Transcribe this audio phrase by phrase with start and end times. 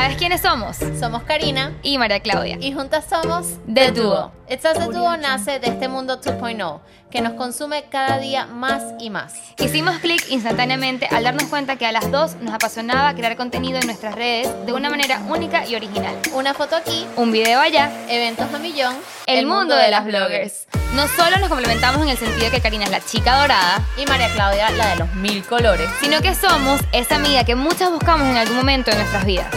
[0.00, 0.78] ¿Sabes quiénes somos?
[0.98, 2.56] Somos Karina Y María Claudia.
[2.58, 4.32] y juntas somos The Duo.
[4.48, 6.80] It's Us The Duo nace de este mundo 2.0
[7.10, 9.34] que nos consume cada día más y más.
[9.58, 13.84] Hicimos clic instantáneamente al darnos cuenta que a las dos nos apasionaba crear contenido en
[13.84, 16.16] nuestras redes de una manera única y original.
[16.32, 18.96] Una foto aquí, Un video allá, eventos a millón,
[19.26, 20.66] el, mundo de las bloggers.
[20.94, 24.06] No solo nos complementamos en el sentido de que Karina es la chica dorada, y
[24.06, 25.90] María Claudia la de los mil colores.
[26.00, 29.54] sino que somos esa amiga que muchas buscamos en algún momento de nuestras vidas.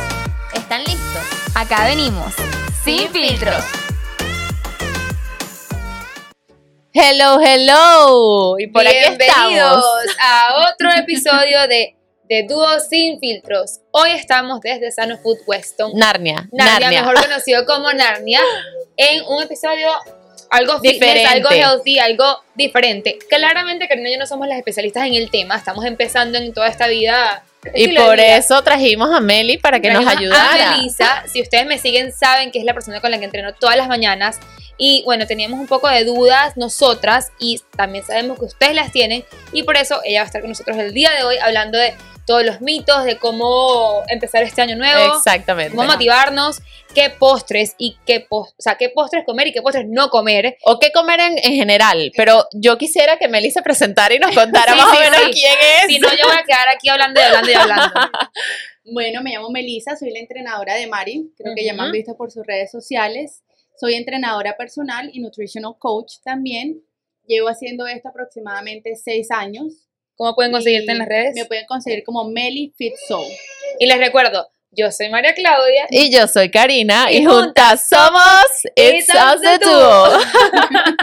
[0.53, 1.23] ¿Están listos?
[1.55, 2.33] Acá venimos,
[2.83, 3.63] sin filtros.
[6.93, 8.59] Hello, hello.
[8.59, 10.17] Y por aquí Bienvenidos estamos.
[10.21, 11.97] a otro episodio de,
[12.29, 13.79] de Dúo Sin Filtros.
[13.91, 17.01] Hoy estamos desde Sano Food Weston, Narnia, Narnia, Narnia.
[17.01, 18.41] mejor conocido como Narnia,
[18.95, 19.89] en un episodio
[20.53, 21.27] algo fitness, Diferente.
[21.27, 23.17] algo healthy, algo diferente.
[23.29, 26.67] Claramente Karina y yo no somos las especialistas en el tema, estamos empezando en toda
[26.67, 27.43] esta vida.
[27.73, 28.37] Y por vida.
[28.37, 30.71] eso trajimos a Meli para que nos Trajimos ayudara.
[30.71, 33.53] A Melissa, si ustedes me siguen, saben que es la persona con la que entreno
[33.53, 34.39] todas las mañanas.
[34.77, 39.23] Y bueno, teníamos un poco de dudas nosotras y también sabemos que ustedes las tienen.
[39.53, 41.93] Y por eso ella va a estar con nosotros el día de hoy hablando de
[42.25, 45.75] todos los mitos, de cómo empezar este año nuevo, Exactamente.
[45.75, 46.61] cómo motivarnos,
[46.95, 50.57] qué postres y qué, pos- o sea, qué postres comer y qué postres no comer.
[50.63, 52.11] O qué comer en, en general.
[52.15, 55.19] Pero yo quisiera que Meli se presentara y nos contara Sí, más sí, o menos
[55.25, 55.31] sí.
[55.33, 55.87] quién es.
[55.87, 57.93] Si no, yo voy a quedar aquí hablando y hablando y hablando.
[58.85, 62.17] Bueno, me llamo Melissa, soy la entrenadora de Mari, creo que ya me han visto
[62.17, 63.41] por sus redes sociales.
[63.79, 66.81] Soy entrenadora personal y nutritional coach también.
[67.25, 69.87] Llevo haciendo esto aproximadamente seis años.
[70.15, 71.33] ¿Cómo pueden conseguirte Y en las redes?
[71.35, 73.27] Me pueden conseguir como Meli Fit Soul.
[73.79, 75.85] Y les recuerdo, yo soy María Claudia.
[75.89, 78.43] Y yo soy Karina y, Y juntas somos
[78.75, 80.05] It's Us the Duo.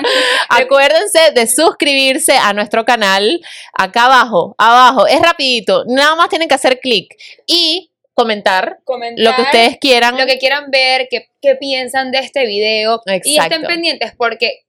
[0.49, 3.41] Acuérdense de suscribirse a nuestro canal
[3.73, 7.15] acá abajo, abajo, es rapidito, nada más tienen que hacer clic
[7.47, 10.19] y comentar Comentar lo que ustedes quieran.
[10.19, 13.01] lo que quieran ver, qué, qué piensan de este video.
[13.07, 13.55] Y Exacto.
[13.55, 14.65] estén pendientes porque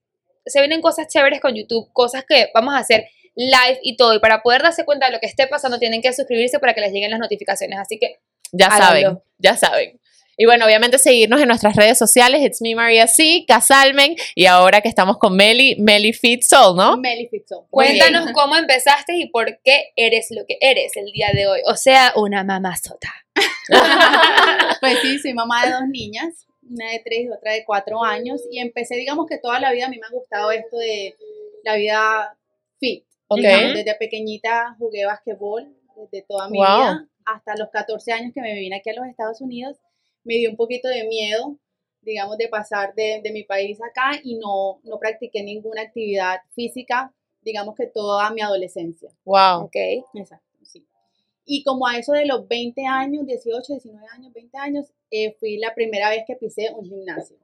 [0.45, 4.14] se vienen cosas chéveres con YouTube, cosas que vamos a hacer live y todo.
[4.16, 6.81] Y para poder darse cuenta de lo que esté pasando, tienen que suscribirse para que
[6.81, 7.80] les lleguen las notificaciones.
[7.80, 8.19] Así que
[8.52, 8.86] Ya Háganlo.
[8.86, 10.00] saben, ya saben.
[10.38, 14.81] Y bueno, obviamente seguirnos en nuestras redes sociales, It's Me Maria C, Casalmen, y ahora
[14.81, 16.97] que estamos con Meli, Meli Fit Soul, ¿no?
[16.97, 17.66] Meli Fit Soul.
[17.72, 18.00] Muy bien.
[18.00, 21.59] cuéntanos cómo empezaste y por qué eres lo que eres el día de hoy.
[21.68, 23.09] O sea, una mamazota.
[24.80, 28.42] Pues sí, soy mamá de dos niñas, una de tres y otra de cuatro años.
[28.50, 31.16] Y empecé, digamos que toda la vida a mí me ha gustado esto de
[31.63, 32.36] la vida
[32.80, 33.06] fit.
[33.36, 36.68] Digamos, Desde pequeñita jugué basquetbol, desde toda mi Wow.
[36.68, 39.78] vida, hasta los 14 años que me vine aquí a los Estados Unidos,
[40.24, 41.58] me dio un poquito de miedo,
[42.02, 47.14] digamos, de pasar de, de mi país acá y no, no practiqué ninguna actividad física,
[47.42, 49.09] digamos que toda mi adolescencia.
[49.25, 49.66] Wow.
[49.66, 49.75] Ok.
[50.16, 50.86] Exacto, sí.
[51.46, 55.58] Y como a eso de los 20 años, 18, 19 años, 20 años, eh, fui
[55.58, 57.38] la primera vez que pisé un gimnasio.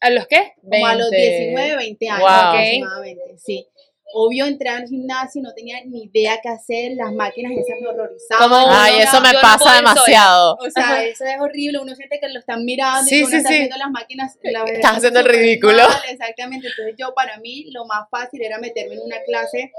[0.00, 0.52] ¿A los qué?
[0.62, 1.16] Como a los 20.
[1.16, 2.48] 19, 20 años Wow.
[2.48, 3.66] aproximadamente, sí.
[4.14, 7.88] Obvio, entré al gimnasio y no tenía ni idea qué hacer, las máquinas esas me
[7.88, 8.48] horrorizaban.
[8.48, 10.56] Como Ay, eso no, me no pasa demasiado.
[10.60, 13.36] O sea, eso es horrible, uno siente que lo están mirando Sí, y uno sí,
[13.36, 13.54] está sí.
[13.54, 14.38] haciendo las máquinas.
[14.42, 15.88] la verdad, Estás haciendo el ridículo.
[15.88, 19.72] mal, exactamente, entonces yo para mí lo más fácil era meterme en una clase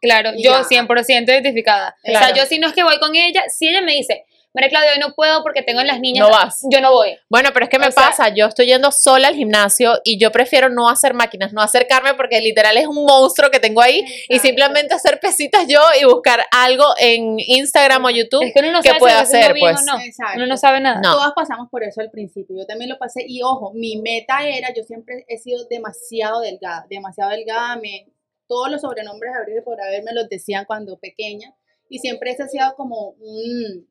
[0.00, 0.62] Claro, yo ya.
[0.64, 1.96] 100% identificada.
[2.02, 4.24] O sea, yo si no es que voy con ella, si ella me dice,
[4.56, 6.26] María Claudia, hoy no puedo porque tengo las niñas.
[6.26, 6.62] No vas.
[6.70, 7.14] Yo no voy.
[7.28, 10.18] Bueno, pero es que me O sea- pasa, yo estoy yendo sola al gimnasio y
[10.18, 13.98] yo prefiero no hacer máquinas, no acercarme porque literal es un monstruo que tengo ahí
[13.98, 14.04] y
[14.36, 14.42] Exacto.
[14.46, 18.44] simplemente hacer pesitas yo y buscar algo en Instagram o YouTube.
[18.44, 19.82] Es que uno no ¿Qué sabe puede si hacer, bien pues?
[19.82, 20.00] o no.
[20.02, 20.32] Exacto.
[20.36, 21.00] Uno no sabe nada.
[21.02, 21.12] No.
[21.12, 22.56] Todas pasamos por eso al principio.
[22.56, 23.24] Yo también lo pasé.
[23.28, 27.76] Y ojo, mi meta era, yo siempre he sido demasiado delgada, demasiado delgada.
[27.76, 28.06] Me,
[28.48, 31.54] todos los sobrenombres y por haber me los decían cuando pequeña.
[31.90, 33.86] Y siempre ese ha sido como un,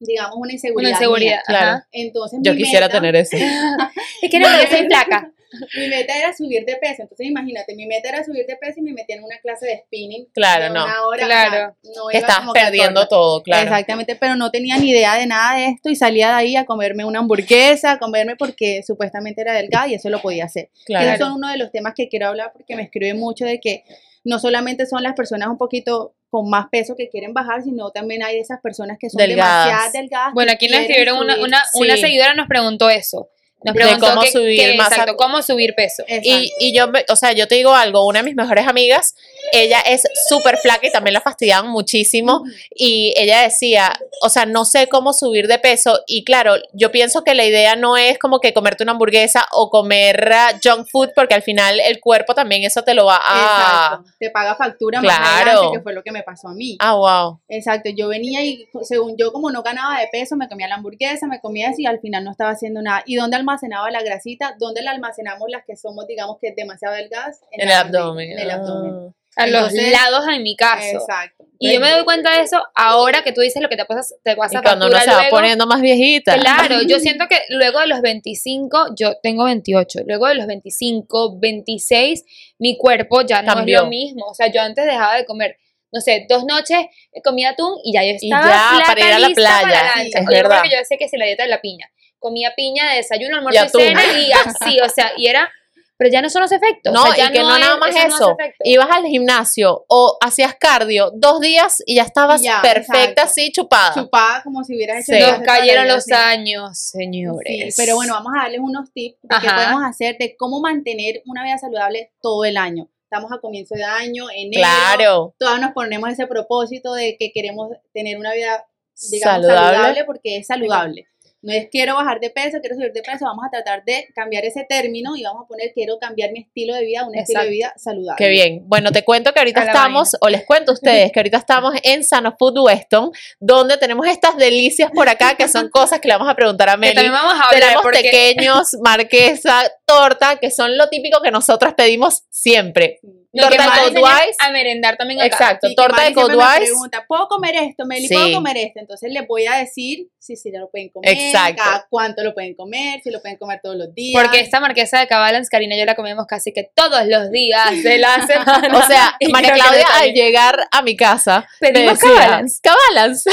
[0.00, 0.90] digamos, una inseguridad.
[0.90, 1.40] Una inseguridad.
[1.46, 1.66] Claro.
[1.78, 1.88] ajá.
[1.92, 3.36] Entonces, Yo mi quisiera meta- tener eso.
[4.22, 5.30] Es que no, porque soy flaca.
[5.76, 7.02] Mi meta era subir de peso.
[7.02, 9.82] Entonces, imagínate, mi meta era subir de peso y me metía en una clase de
[9.86, 10.26] spinning.
[10.34, 10.84] Claro, de no.
[10.84, 11.76] Una hora, Claro.
[11.94, 13.62] no iba estás perdiendo todo, claro.
[13.62, 16.64] Exactamente, pero no tenía ni idea de nada de esto y salía de ahí a
[16.64, 20.70] comerme una hamburguesa, a comerme porque supuestamente era delgada y eso lo podía hacer.
[20.86, 21.06] Claro.
[21.08, 23.84] Esos son uno de los temas que quiero hablar porque me escribe mucho de que
[24.24, 28.22] no solamente son las personas un poquito con más peso que quieren bajar, sino también
[28.22, 29.66] hay esas personas que son Delgadas.
[29.66, 30.34] demasiado delgadas.
[30.34, 33.28] Bueno, aquí nos escribieron una, una, una seguidora nos preguntó eso.
[33.64, 36.04] Nos De cómo que- subir que- masa- exacto, cómo subir peso.
[36.06, 39.14] Y, y yo, o sea, yo te digo algo, una de mis mejores amigas,
[39.52, 42.42] ella es súper flaca y también la fastidiaban muchísimo.
[42.74, 45.98] Y ella decía, o sea, no sé cómo subir de peso.
[46.06, 49.70] Y claro, yo pienso que la idea no es como que comerte una hamburguesa o
[49.70, 53.94] comer ah, junk food, porque al final el cuerpo también eso te lo va a...
[53.94, 54.10] Exacto.
[54.18, 55.20] Te paga factura Claro.
[55.22, 56.76] más adelante, que fue lo que me pasó a mí.
[56.80, 57.40] Ah, wow.
[57.48, 61.26] Exacto, yo venía y según yo como no ganaba de peso, me comía la hamburguesa,
[61.26, 63.02] me comía eso y al final no estaba haciendo nada.
[63.06, 64.54] ¿Y dónde almacenaba la grasita?
[64.58, 67.40] ¿Dónde la almacenamos las que somos, digamos que demasiado delgadas?
[67.50, 68.32] En la el abdomen.
[68.32, 69.14] En el abdomen.
[69.36, 70.86] A los Entonces- lados en mi caso.
[70.98, 71.44] Exacto.
[71.58, 74.14] Y yo me doy cuenta de eso ahora que tú dices lo que te pasa,
[74.22, 75.30] te Y pasa cuando uno se va luego.
[75.30, 76.38] poniendo más viejita.
[76.38, 81.38] Claro, yo siento que luego de los 25, yo tengo 28, luego de los 25,
[81.40, 82.24] 26,
[82.58, 83.78] mi cuerpo ya no Cambió.
[83.78, 84.26] es lo mismo.
[84.26, 85.56] O sea, yo antes dejaba de comer,
[85.90, 86.78] no sé, dos noches
[87.24, 89.66] comía atún y ya yo Y estaba ya, flaca, para ir a la playa,
[89.96, 90.62] la sí, es verdad.
[90.64, 91.90] yo sé que si la dieta de la piña,
[92.24, 95.52] comía piña de desayuno, almuerzo y, cena y así, o sea, y era,
[95.96, 96.92] pero ya no son los efectos.
[96.92, 98.36] No, o sea, ya y que no, es- nada más no eso.
[98.38, 98.64] efecto.
[98.64, 103.22] Ibas al gimnasio o hacías cardio dos días y ya estabas ya, perfecta exacto.
[103.22, 103.94] así chupada.
[103.94, 105.30] Chupada como si hubieras hecho Sí.
[105.30, 107.74] Nos cayeron los años, Sí, señores.
[107.76, 109.54] pero bueno, vamos a darles unos tips de qué Ajá.
[109.56, 112.88] podemos hacer, de cómo mantener una vida saludable todo el año.
[113.04, 114.60] Estamos a comienzo de año, enero.
[114.60, 115.34] Claro.
[115.38, 118.66] Todas nos ponemos ese propósito de que queremos tener una vida,
[119.12, 119.76] digamos, Saludable.
[119.76, 121.06] saludable, porque es saludable.
[121.44, 124.46] No es quiero bajar de peso, quiero subir de peso, vamos a tratar de cambiar
[124.46, 127.42] ese término y vamos a poner quiero cambiar mi estilo de vida a un estilo
[127.42, 128.16] de vida saludable.
[128.16, 128.62] Qué bien.
[128.66, 132.02] Bueno, te cuento que ahorita estamos, o les cuento a ustedes que ahorita estamos en
[132.02, 133.10] Sano Food Weston,
[133.40, 136.72] donde tenemos estas delicias por acá, que son cosas que le vamos a preguntar a
[136.72, 136.94] Que Meli.
[136.94, 141.74] también vamos a hablar Tenemos porque pequeños, marquesa, torta, que son lo típico que nosotras
[141.74, 143.00] pedimos siempre.
[143.34, 144.36] Lo que torta más de Codewise.
[144.38, 145.26] a merendar también acá.
[145.26, 146.60] Exacto, que torta de Codewise.
[146.60, 148.06] pregunta, ¿puedo comer esto, Meli?
[148.06, 148.14] Sí.
[148.14, 148.80] ¿Puedo comer esto?
[148.80, 151.62] Entonces les voy a decir si sí, lo pueden comer, Exacto.
[151.62, 154.22] cada cuánto lo pueden comer, si lo pueden comer todos los días.
[154.22, 157.82] Porque esta marquesa de Cabalans, Karina y yo la comemos casi que todos los días
[157.82, 158.78] de la semana.
[158.78, 162.60] O sea, Y María que Claudia al llegar a mi casa Pedimos decía, Cabalans.
[162.62, 163.24] Cabalans.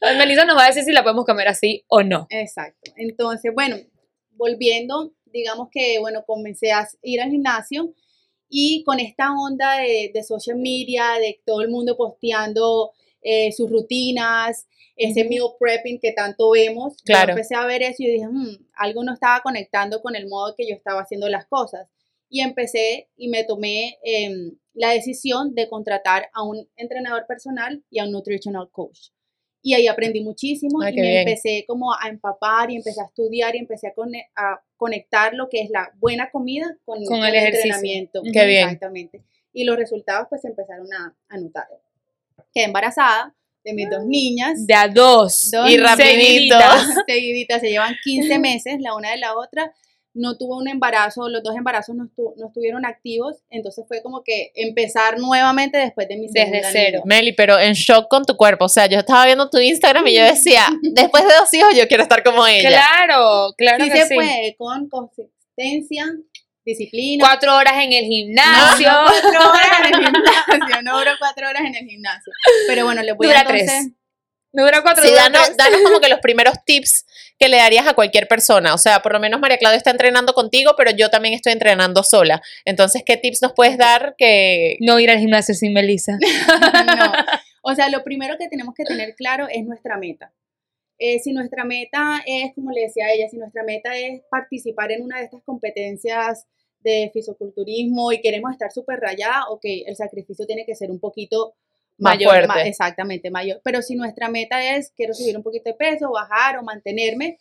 [0.18, 2.26] Melissa nos va a decir si la podemos comer así o no.
[2.30, 2.92] Exacto.
[2.96, 3.76] Entonces, bueno,
[4.32, 7.92] volviendo, digamos que, bueno, comencé a ir al gimnasio
[8.48, 12.92] y con esta onda de, de social media, de todo el mundo posteando
[13.22, 17.32] eh, sus rutinas, ese meal prepping que tanto vemos, yo Claro.
[17.32, 20.68] empecé a ver eso y dije, "Hmm, algo no estaba conectando con el modo que
[20.68, 21.88] yo estaba haciendo las cosas.
[22.28, 27.98] Y empecé y me tomé em, la decisión de contratar a un entrenador personal y
[28.00, 29.08] a un nutritional coach.
[29.62, 31.28] Y ahí aprendí muchísimo Ay, y me bien.
[31.28, 33.88] empecé como a empapar y empecé a estudiar y empecé
[34.36, 38.20] a conectar lo que es la buena comida con, Con el entrenamiento.
[38.22, 38.64] Qué bien.
[38.64, 39.22] Exactamente.
[39.54, 41.66] Y los resultados pues se empezaron a, a notar.
[42.52, 43.34] Quedé embarazada
[43.64, 44.66] de mis dos niñas.
[44.66, 45.48] De a dos.
[45.50, 46.58] Dos Y rapidito.
[46.58, 46.94] seguiditas.
[47.06, 49.72] seguiditas, se llevan 15 meses la una de la otra.
[50.16, 54.22] No tuvo un embarazo, los dos embarazos no, estu- no estuvieron activos, entonces fue como
[54.22, 57.02] que empezar nuevamente después de mi Desde cero.
[57.02, 57.02] niña.
[57.04, 58.66] Meli, pero en shock con tu cuerpo.
[58.66, 61.88] O sea, yo estaba viendo tu Instagram y yo decía, después de dos hijos yo
[61.88, 62.68] quiero estar como ella.
[62.68, 64.14] Claro, claro Sí que se sí.
[64.14, 66.06] puede, con consistencia,
[66.64, 67.24] disciplina.
[67.26, 68.88] Cuatro horas en el gimnasio.
[68.88, 72.32] no cuatro horas en el gimnasio, no duró cuatro horas en el gimnasio.
[72.68, 73.92] Pero bueno, les voy Dura a entonces, tres.
[74.52, 77.04] Dura cuatro Sí, dura danos, danos como que los primeros tips
[77.38, 78.74] que le darías a cualquier persona.
[78.74, 82.02] O sea, por lo menos María Claudia está entrenando contigo, pero yo también estoy entrenando
[82.02, 82.42] sola.
[82.64, 84.76] Entonces, ¿qué tips nos puedes dar que...
[84.80, 86.18] No ir al gimnasio sin Melissa.
[86.86, 87.12] no.
[87.62, 90.32] O sea, lo primero que tenemos que tener claro es nuestra meta.
[90.98, 94.92] Eh, si nuestra meta es, como le decía a ella, si nuestra meta es participar
[94.92, 96.46] en una de estas competencias
[96.80, 101.54] de fisioculturismo y queremos estar súper rayada, ok, el sacrificio tiene que ser un poquito
[101.98, 102.68] Más mayor, fuerte.
[102.68, 103.60] exactamente, mayor.
[103.64, 107.38] Pero si nuestra meta es, quiero subir un poquito de peso, bajar o mantenerme,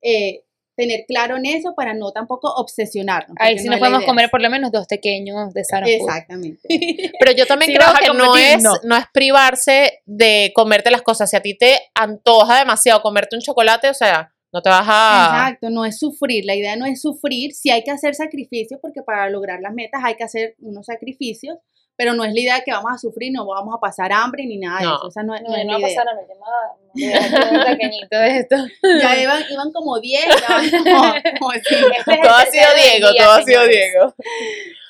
[0.00, 0.44] eh,
[0.74, 3.36] tener claro en eso para no tampoco obsesionarnos.
[3.38, 5.86] Ahí sí no nos podemos comer por lo menos dos pequeños de Sara.
[5.86, 6.68] Exactamente.
[7.20, 8.74] Pero yo también Si creo que no es, no.
[8.84, 8.96] no.
[8.96, 11.30] es privarse de comerte las cosas.
[11.30, 15.26] Si a ti te antoja demasiado comerte un chocolate, o sea, no te vas a...
[15.30, 19.02] Exacto, no es sufrir, la idea no es sufrir, sí hay que hacer sacrificios porque
[19.02, 21.56] para lograr las metas hay que hacer unos sacrificios,
[22.02, 24.58] pero no es la idea que vamos a sufrir, no vamos a pasar hambre ni
[24.58, 24.96] nada de No.
[24.96, 26.02] eso, esa no, es- No, no es no la va a idea.
[26.04, 27.66] pasar a mi llamada.
[27.66, 28.56] pequeñito de esto.
[29.00, 31.52] Ya iban, iban como 10, ya van como, como.
[31.52, 33.76] Este es Todo ha sido Diego, día, todo ha sido señores.
[33.76, 34.14] Diego.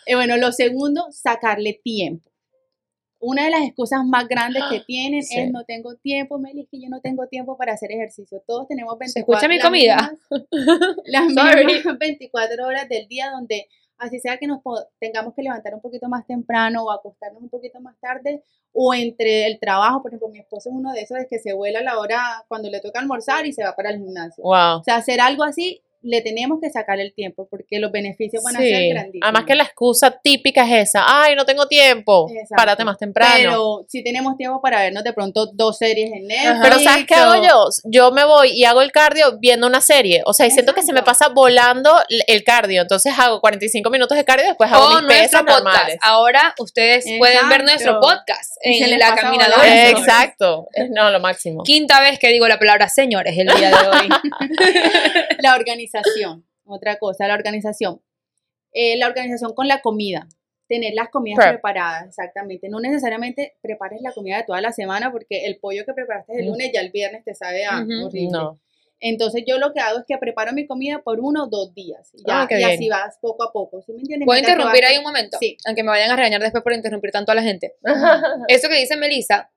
[0.07, 2.31] Y bueno, lo segundo, sacarle tiempo.
[3.21, 5.39] Una de las excusas más grandes que tienen Sí.
[5.39, 8.43] es no tengo tiempo, Meli, es que yo no tengo tiempo para hacer ejercicio.
[8.47, 10.13] Todos tenemos 24 ¿Se escucha mi las comida?
[10.31, 13.69] mismas- Las mismas 24 horas del día donde
[14.03, 14.61] así sea que nos
[14.99, 18.43] tengamos que levantar un poquito más temprano o acostarnos un poquito más tarde,
[18.73, 21.53] o entre el trabajo, por ejemplo, mi esposo es uno de esos de que se
[21.53, 24.43] vuela a la hora cuando le toca almorzar y se va para el gimnasio.
[24.43, 24.81] Wow.
[24.81, 28.57] O sea, hacer algo así, le tenemos que sacar el tiempo porque los beneficios van
[28.57, 28.89] a ser Sí.
[28.91, 29.25] grandísimos.
[29.29, 32.55] Además que la excusa típica es esa, ay, no tengo tiempo, Exacto.
[32.57, 33.35] párate más temprano.
[33.37, 36.59] Pero si tenemos tiempo para vernos de pronto dos series en Netflix.
[36.63, 37.65] Pero ¿sabes qué hago yo?
[37.85, 40.23] Yo me voy y hago el cardio viendo una serie.
[40.27, 41.25] O sea, y siento que se me Exacto.
[41.27, 41.95] pasa volando
[42.27, 42.83] el cardio.
[42.83, 45.65] Entonces hago 45 minutos de cardio y después hago O mis pesas nuestro podcast.
[45.65, 45.99] normales.
[46.03, 47.65] Ahora ustedes pueden ver Exacto.
[47.65, 49.89] nuestro podcast en la caminadora.
[49.91, 50.69] Exacto.
[50.73, 51.63] Es no, lo máximo.
[51.63, 54.09] Quinta vez que digo la palabra señores el día de hoy.
[55.43, 55.92] La organización,
[56.65, 58.01] otra cosa, la organización.
[58.73, 60.27] Eh, la organización con la comida.
[60.69, 61.51] Tener las comidas Prep.
[61.57, 62.69] preparadas, exactamente.
[62.71, 66.47] No necesariamente prepares la comida de toda la semana porque el pollo que preparaste el
[66.47, 66.49] Mm.
[66.49, 68.29] lunes ya el viernes te sabe a horrible.
[68.31, 68.59] No.
[69.01, 72.11] Entonces yo lo que hago es que preparo mi comida por uno o dos días.
[72.27, 72.71] Ya, Ah, y bien.
[72.71, 73.83] así vas poco a poco.
[73.83, 74.25] ¿sí me entiendes?
[74.27, 75.37] ¿Puedo Mientras interrumpir ahí un momento?
[75.41, 75.57] Sí.
[75.67, 77.75] Aunque me vayan a regañar después por interrumpir tanto a la gente.
[78.49, 79.51] Eso que dice Melissa,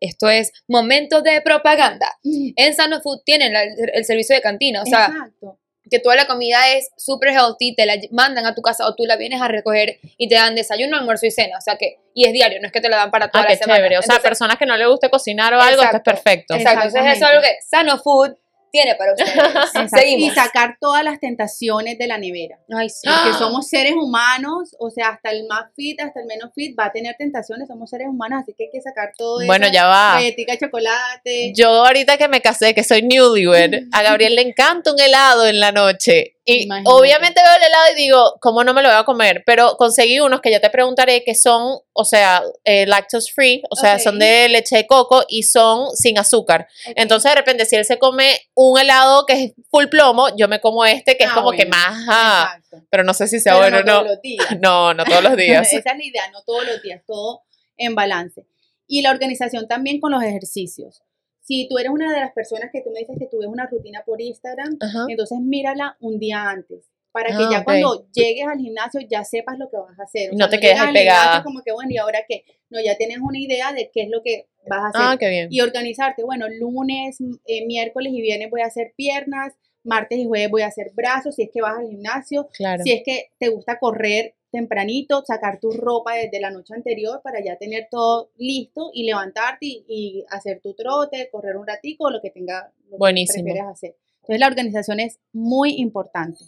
[0.00, 2.06] esto es momento de propaganda.
[2.24, 5.60] En Sano Food tienen la- el, servicio de cantina, o sea, Exacto.
[5.90, 9.04] Que toda la comida es súper healthy, te la mandan a tu casa o tú
[9.06, 12.26] la vienes a recoger y te dan desayuno, almuerzo y cena, o sea que, y
[12.26, 13.78] es diario, no es que te la dan para toda Ah, la qué semana.
[13.78, 13.98] chévere.
[13.98, 16.54] O sea, Entonces, personas que no le guste cocinar o algo, esto es perfecto.
[16.54, 18.36] Exacto, entonces eso es algo que Sano Food
[18.70, 19.90] tiene para ustedes.
[19.90, 20.32] Seguimos.
[20.32, 22.58] Y sacar todas las tentaciones de la nevera.
[22.74, 23.06] Ay, sí.
[23.08, 23.22] ¡Ah!
[23.24, 26.86] Porque somos seres humanos, o sea, hasta el más fit, hasta el menos fit va
[26.86, 29.46] a tener tentaciones, somos seres humanos, así que hay que sacar todo eso.
[29.46, 30.14] Bueno, ya va.
[30.14, 31.52] Galletica de chocolate.
[31.54, 35.60] Yo ahorita que me casé, que soy newlywed, a Gabriel le encanta un helado en
[35.60, 36.35] la noche.
[36.48, 36.94] Y Imagínate.
[36.96, 39.42] obviamente veo el helado y digo, ¿cómo no me lo voy a comer?
[39.44, 43.74] Pero conseguí unos que ya te preguntaré que son, o sea, eh, lactose free, o
[43.74, 46.68] sea, son de leche de coco y son sin azúcar.
[46.94, 50.60] Entonces, de repente, si él se come un helado que es full plomo, yo me
[50.60, 52.56] como este que es Ah, como que más, ah,
[52.90, 54.08] pero no sé si sea Pero bueno o no todos no.
[54.12, 54.46] los días.
[54.62, 55.66] No, no todos los días.
[55.72, 57.42] Esa es la idea, no todos los días, todo
[57.76, 58.46] en balance.
[58.86, 61.02] Y la organización también con los ejercicios.
[61.46, 63.66] Si tú eres una de las personas que tú me dices que tú ves una
[63.66, 65.04] rutina por Instagram, Ajá.
[65.08, 66.90] entonces mírala un día antes.
[67.12, 70.30] Para que Ah, ya cuando llegues al gimnasio ya sepas lo que vas a hacer.
[70.30, 71.42] O Y sea, no te quedes ahí al gimnasio pegada.
[71.44, 72.44] como que, bueno, ¿y ahora qué?
[72.68, 75.00] No, ya tienes una idea de qué es lo que vas a hacer.
[75.02, 75.48] Ah, qué bien.
[75.50, 80.50] y organizarte, bueno, lunes, eh, miércoles y viernes voy a hacer piernas, martes y jueves
[80.50, 82.82] voy a hacer brazos, si es que vas al gimnasio, Claro.
[82.82, 87.44] si es que te gusta correr tempranito, sacar tu ropa desde la noche anterior para
[87.44, 92.10] ya tener todo listo y levantarte y, y hacer tu trote, correr un ratico, o
[92.10, 93.44] lo que tenga, lo que Buenísimo.
[93.44, 93.96] prefieres hacer.
[94.22, 96.44] Entonces la organización es muy importante.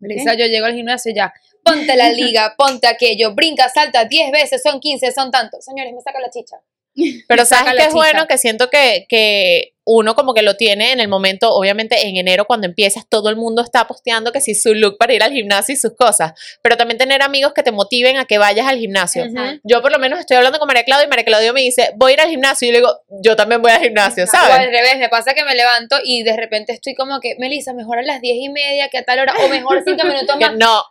[0.00, 4.60] Melissa, yo llego al gimnasio ya, ponte la liga, ponte aquello, brinca, salta 10 veces,
[4.62, 5.64] son 15, son tantos.
[5.64, 6.56] Señores, me saca la chicha.
[7.28, 10.98] Pero sabes que es bueno que siento que, que uno como que lo tiene en
[10.98, 14.74] el momento, obviamente en enero cuando empiezas, todo el mundo está posteando que si su
[14.74, 18.16] look para ir al gimnasio y sus cosas, pero también tener amigos que te motiven
[18.16, 19.24] a que vayas al gimnasio.
[19.62, 22.12] Yo por lo menos estoy hablando con María Claudia y María Claudia me dice, voy
[22.12, 24.48] a ir al gimnasio y yo le digo, yo también voy al gimnasio, Exacto.
[24.48, 24.72] O al ¿sabes?
[24.72, 28.02] revés, me pasa que me levanto y de repente estoy como que, Melissa, mejor a
[28.02, 30.52] las 10 y media que a tal hora, o mejor 5 minutos más.
[30.56, 30.82] no,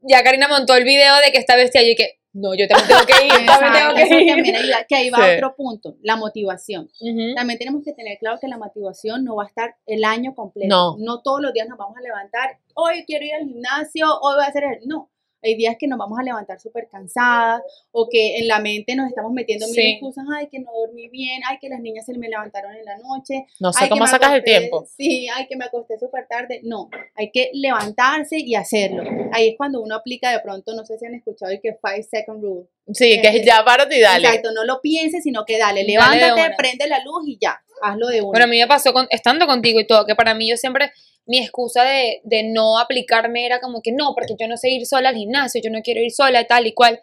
[0.00, 2.88] Ya Karina montó el video de que está vestida y yo que, no, yo también
[2.88, 4.26] tengo que ir, también tengo que eso ir.
[4.28, 5.34] también ayuda, que ahí va Sí.
[5.36, 6.88] otro punto, la motivación.
[7.34, 10.68] También tenemos que tener claro que la motivación no va a estar el año completo.
[10.68, 10.96] No.
[10.98, 14.44] No todos los días nos vamos a levantar, hoy quiero ir al gimnasio, hoy voy
[14.44, 14.86] a hacer el...
[14.86, 15.10] No,
[15.42, 19.08] hay días que nos vamos a levantar súper cansadas o que en la mente nos
[19.08, 19.90] estamos metiendo mil Sí.
[19.92, 22.96] excusas, ay, que no dormí bien, ay, que las niñas se me levantaron en la
[22.98, 24.86] noche, no sé ay, cómo sacas el tiempo.
[24.96, 26.60] Sí, ay, que me acosté súper tarde.
[26.64, 29.02] No, hay que levantarse y hacerlo.
[29.32, 32.02] Ahí es cuando uno aplica de pronto, no sé si han escuchado el que five
[32.02, 32.66] second rule.
[32.92, 34.26] Sí, que es Eh, ya párate y dale.
[34.26, 38.20] Exacto, no lo pienses, sino que dale, levántate, prende la luz y ya, hazlo de
[38.20, 38.30] una.
[38.30, 40.90] Bueno, a mí me pasó con, estando contigo y todo, que para mí yo siempre,
[41.26, 44.86] mi excusa de, de no aplicarme era como que no, porque yo no sé ir
[44.86, 47.00] sola al gimnasio, yo no quiero ir sola, tal y cual.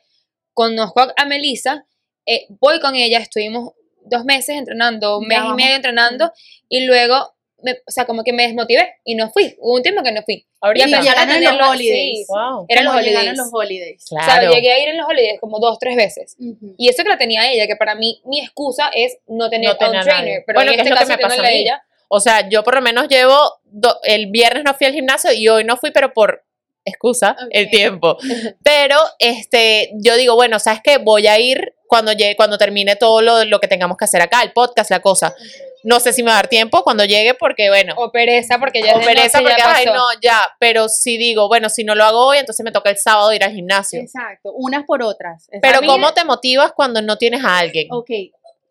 [0.54, 1.86] Conozco a, a Melissa,
[2.26, 6.32] eh, voy con ella, estuvimos dos meses entrenando, un Ya mes y medio entrenando,
[6.68, 9.56] y luego, me, o sea, como que me desmotivé y no fui.
[9.60, 10.46] Hubo un tiempo que no fui.
[10.60, 10.88] Ahorita.
[10.90, 12.18] Y a llegaron en los holidays.
[12.20, 12.66] sí, Wow.
[12.70, 13.38] eran los holidays.
[13.38, 14.04] los holidays.
[14.12, 14.52] O sea, Claro.
[14.54, 16.36] llegué a ir en los holidays como dos, tres veces.
[16.40, 16.74] Ujú.
[16.78, 19.74] Y eso que la tenía ella, que para mí mi excusa es no tener No
[19.74, 20.44] a tener un a trainer.
[20.48, 21.58] Pero Bueno, en que es este lo que caso, me pasa a mí.
[21.60, 23.38] ella, O sea, yo por lo menos llevo,
[23.72, 26.44] do- el viernes no fui al gimnasio y hoy no fui, pero por
[26.86, 28.18] excusa, el tiempo.
[28.64, 31.00] Pero este, yo digo, bueno, ¿sabes qué?
[31.00, 34.42] Voy a ir cuando llegue, cuando termine todo lo, lo que tengamos que hacer acá,
[34.42, 35.36] el podcast, la cosa.
[35.84, 38.82] No sé si me va a dar tiempo cuando llegue porque, bueno, o pereza porque
[38.82, 42.06] ya o pereza porque, ya ay, no, ya, pero si digo, bueno, si no lo
[42.06, 44.00] hago hoy, entonces me toca el sábado ir al gimnasio.
[44.00, 45.50] Exacto, unas por otras.
[45.62, 47.88] Pero ¿cómo te motivas cuando no tienes a alguien?
[47.92, 48.10] Ok,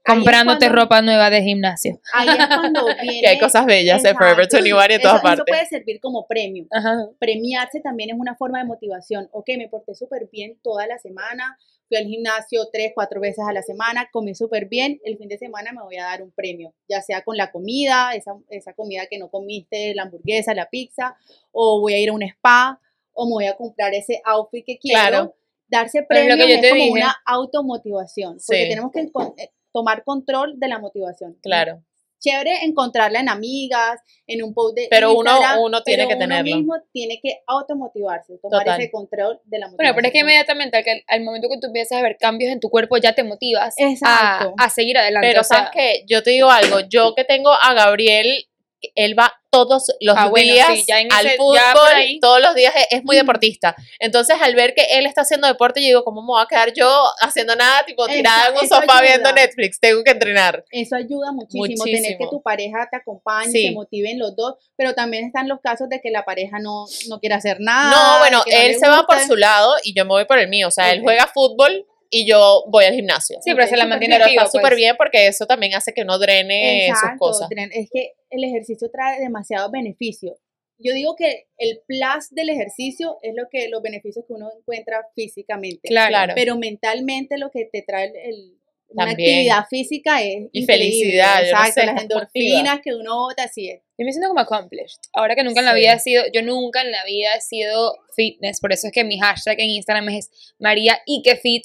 [0.07, 2.01] comprándote cuando- ropa nueva de gimnasio.
[2.15, 3.21] Ahí es cuando viene.
[3.23, 4.57] Que hay cosas bellas en Forever Exacto.
[4.65, 5.45] 21 en Eso- todas Eso partes.
[5.47, 6.67] puede servir como premio.
[6.71, 7.07] Ajá.
[7.19, 9.29] Premiarse también es una forma de motivación.
[9.33, 11.59] Ok, me porté súper bien toda la semana,
[11.89, 15.39] fui al gimnasio tres, cuatro veces a la semana, comí súper bien, el fin de
[15.39, 19.07] semana me voy a dar un premio, ya sea con la comida, esa, esa comida
[19.09, 21.17] que no comiste, la hamburguesa, la pizza,
[21.53, 22.81] o voy a ir a un spa,
[23.13, 24.99] o me voy a comprar ese outfit que quiero.
[25.09, 25.37] Claro.
[25.69, 26.93] Darse Pero es lo premios es como dije.
[26.93, 28.69] una automotivación, porque Sí.
[28.69, 31.37] tenemos que eh, tomar control de la motivación.
[31.43, 31.83] Claro.
[32.19, 36.51] Chévere encontrarla en amigas, en un post de Pero uno- uno tiene pero que tenerlo.
[36.51, 38.81] Uno mismo tiene que automotivarse, tomar Total.
[38.81, 39.77] ese control de la motivación.
[39.77, 42.51] Bueno, pero es que inmediatamente al, que- al momento que tú empiezas a ver cambios
[42.51, 44.55] en tu cuerpo, ya te motivas a, Exacto.
[44.59, 45.29] a seguir adelante.
[45.29, 48.47] Pero o sea, sabes que yo te digo algo, yo que tengo a Gabriel,
[48.95, 51.73] él va todos los Ah, bueno, días sí, ya en al ese- fútbol, ya
[52.21, 53.75] todos los días es, es muy deportista.
[53.99, 56.73] Entonces, al ver que él está haciendo deporte, yo digo, ¿cómo me voy a quedar
[56.75, 59.01] yo haciendo nada, tipo tirada en un sofá ayuda.
[59.01, 59.81] viendo Netflix?
[59.81, 60.63] Tengo que entrenar.
[60.71, 63.69] Eso ayuda muchísimo, tener que tu pareja te acompañe, Sí.
[63.69, 67.19] se motiven los dos, pero también están los casos de que la pareja no, no
[67.19, 67.91] quiere hacer nada.
[67.91, 70.49] no, bueno, no él se va por su lado y yo me voy por el
[70.49, 70.69] mío.
[70.69, 73.39] O sea, él juega fútbol y yo voy al gimnasio.
[73.43, 74.77] sí, pero se la mantiene Pero activo, está súper pues.
[74.77, 77.49] bien porque eso también hace que no drene sus cosas.
[77.73, 80.39] es que el ejercicio trae demasiados beneficios.
[80.79, 85.07] Yo digo que el plus del ejercicio es lo que los beneficios que uno encuentra
[85.15, 85.89] físicamente.
[85.89, 86.35] Claro.
[86.37, 88.56] Pero mentalmente lo que te trae el-
[88.89, 89.31] el- una También.
[89.31, 93.69] actividad física es Y felicidad, yo no Exacto, sé, las endorfinas que uno bota, así
[93.69, 93.81] es.
[93.99, 95.01] Yo me siento como accomplished.
[95.13, 95.81] Ahora que nunca en la Sí.
[95.81, 99.05] vida he sido, yo nunca en la vida he sido fitness, por eso es que
[99.05, 101.65] mi hashtag en Instagram es María y que fit,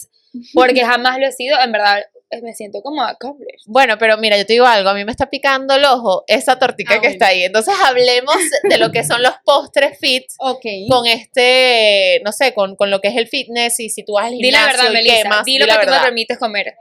[0.54, 3.64] porque jamás lo he sido, en verdad eh, me siento como accomplished.
[3.66, 6.58] Bueno, pero mira, yo te digo algo, a mí me está picando el ojo esa
[6.58, 7.14] tortica Ah, que bueno.
[7.14, 7.44] está ahí.
[7.44, 8.36] Entonces hablemos
[8.70, 10.66] de lo que son los postres fit Ok.
[10.90, 14.28] con este, no sé, con, con lo que es el fitness y si tú vas
[14.28, 16.38] al Di la gimnasio verdad, y Melissa, quemas, di lo la que tú me permites
[16.38, 16.76] comer.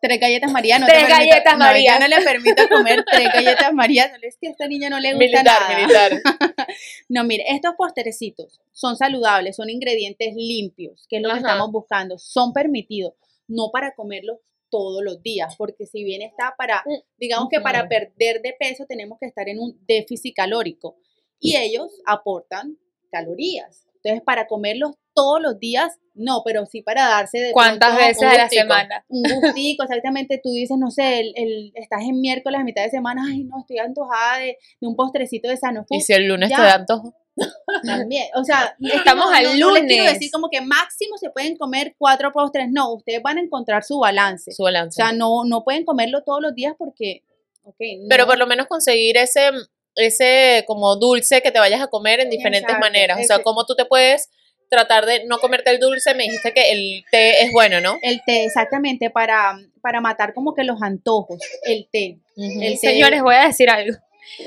[0.00, 1.92] Tres galletas María, no Tres te permito- galletas no, María.
[1.94, 5.12] yo no le permito comer tres galletas María, es que a esta niña no le
[5.12, 5.76] gusta Militar, nada.
[5.78, 6.22] militar.
[7.08, 12.18] No, mire, estos postrecitos son saludables, son ingredientes limpios, que es lo que estamos buscando,
[12.18, 13.14] son permitidos,
[13.48, 14.38] no para comerlos
[14.70, 18.86] todos los días, porque si bien está para, Mm, digamos que para perder de peso
[18.86, 20.96] tenemos que estar en un déficit calórico
[21.40, 22.78] y ellos aportan
[23.10, 23.88] calorías.
[24.02, 28.22] Entonces, para comerlos todos los días, no, pero sí para darse de ¿Cuántas pronto veces
[28.22, 29.04] a la semana?
[29.08, 32.90] un gustico, exactamente, tú dices, no sé, el, el- estás en miércoles a mitad de
[32.90, 36.48] semana, ay, no, estoy antojada de, de un postrecito de sano Y si el lunes
[36.50, 36.56] Ya.
[36.56, 37.14] te da antojo.
[37.84, 40.14] también, o sea, Estamos no- al no- no les quiero lunes.
[40.14, 43.98] decir como que máximo se pueden comer cuatro postres, no, ustedes van a encontrar su
[43.98, 44.96] balance, Su o balance.
[44.96, 47.22] sea, no, no pueden comerlo todos los días porque,
[47.64, 47.76] ok.
[48.08, 49.50] Pero por lo menos conseguir ese,
[49.96, 53.18] ese como dulce que te vayas a comer en diferentes Exacto, maneras.
[53.20, 54.30] O sea, ese- cómo tú te puedes
[54.68, 56.14] tratar de no comerte el dulce.
[56.14, 57.98] Me dijiste que el té es bueno, ¿no?
[58.02, 62.18] el té, exactamente, para, para matar como que los antojos, el té.
[62.36, 62.62] Ujú.
[62.62, 63.96] El té- Señores, voy a decir algo.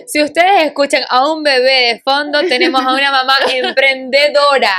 [0.07, 4.73] Si ustedes escuchan a un bebé de fondo, tenemos a una mamá emprendedora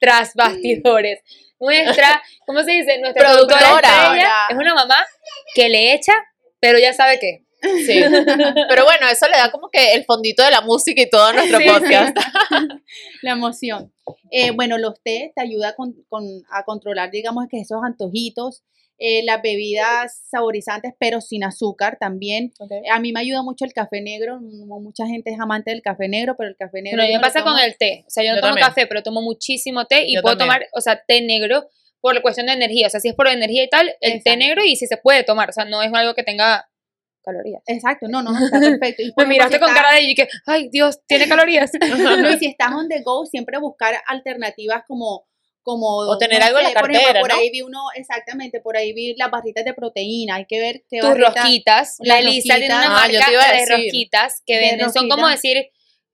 [0.00, 1.20] tras bastidores.
[1.58, 2.98] Nuestra, ¿cómo se dice?
[2.98, 3.88] Nuestra productora, Productora.
[4.06, 5.06] estrella es una mamá
[5.54, 6.12] que le echa,
[6.60, 7.44] pero ya sabe qué.
[7.62, 8.00] Sí.
[8.68, 11.32] Pero bueno, eso le da como que el fondito de la música y todo a
[11.32, 12.16] nuestro Sí, podcast.
[13.22, 13.92] La emoción.
[14.30, 18.62] Eh, bueno, los té te ayuda con, con- a controlar, digamos, que esos antojitos.
[18.98, 22.52] Eh, las bebidas saborizantes, pero sin azúcar también.
[22.90, 24.38] A mí me ayuda mucho el café negro.
[24.40, 27.02] Mucha gente es amante del café negro, pero el café negro.
[27.02, 28.04] Mí yo me pasa con el té.
[28.06, 28.68] O sea, yo no Yo tomo también.
[28.68, 30.60] café, pero tomo muchísimo té y Yo puedo también.
[30.60, 31.68] tomar, o sea, té negro
[32.00, 32.86] por la cuestión de energía.
[32.86, 34.38] O sea, si es por energía y tal, el té Exacto.
[34.38, 35.50] negro y si se puede tomar.
[35.50, 36.66] O sea, no es algo que tenga
[37.26, 37.62] calorías.
[37.66, 39.02] Exacto, no, no, está perfecto.
[39.02, 41.70] Y Me miraste si con estás- cara de y que, ay, Dios, tiene calorías.
[42.22, 45.26] No, y si estás on the go, siempre buscar alternativas como
[45.62, 47.36] como O tener algo en la por ejemplo, cartera, por ¿no?
[47.40, 51.00] ahí vi uno exactamente por ahí vi las barritas de proteína hay que ver qué
[51.00, 51.96] tus rosquitas.
[51.98, 53.74] La Elisa tiene una Ah, yo marca te iba a de decir.
[53.76, 54.92] rosquitas que De venden.
[54.92, 55.56] Son como decir,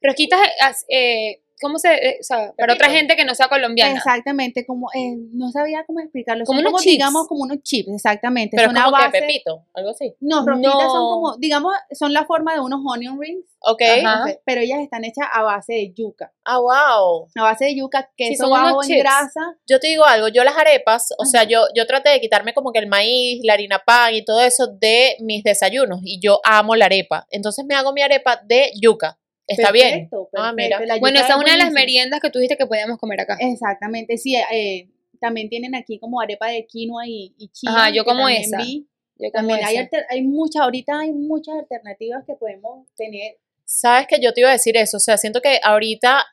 [0.01, 3.95] rosquitas, as- eh, ¿cómo se, eh, o sea, para otra gente que no sea colombiana.
[3.97, 6.45] Exactamente, como eh, no sabía cómo explicarlo.
[6.45, 6.93] Como Son unos como, chips.
[6.93, 8.57] digamos, como unos chips, exactamente.
[8.57, 10.15] Pero son es como que base- Pepito, algo así.
[10.21, 11.11] No, rosquitas son No.
[11.15, 13.81] como, digamos, son la forma de unos onion rings, Ok.
[14.05, 14.25] Ajá.
[14.45, 16.33] pero ellas están hechas a base de yuca.
[16.45, 17.29] Ah, wow.
[17.37, 19.01] A base de yuca, queso son unos bajo en chips.
[19.01, 19.41] grasa.
[19.69, 22.73] Yo te digo algo, yo las arepas, o sea, yo, yo traté de quitarme como
[22.73, 26.75] que el maíz, la harina pan y todo eso de mis desayunos y yo amo
[26.75, 27.27] la arepa.
[27.31, 29.19] Entonces me hago mi arepa de yuca.
[29.47, 30.09] Está bien.
[30.09, 30.81] Perfecto, Ah, mira.
[31.01, 33.37] Bueno, esa es una de las meriendas que tú dijiste que podíamos comer acá.
[33.41, 34.37] Exactamente, sí.
[34.37, 34.89] eh,
[35.21, 37.71] también tienen aquí como arepa de quinoa y, y chía.
[37.71, 38.59] Ajá, yo como esa.
[38.59, 38.89] vi.
[39.19, 43.37] Yo como También hay, alter- hay muchas, ahorita hay muchas alternativas que podemos tener.
[43.65, 46.25] Sabes que yo te iba a decir eso, o sea, siento que ahorita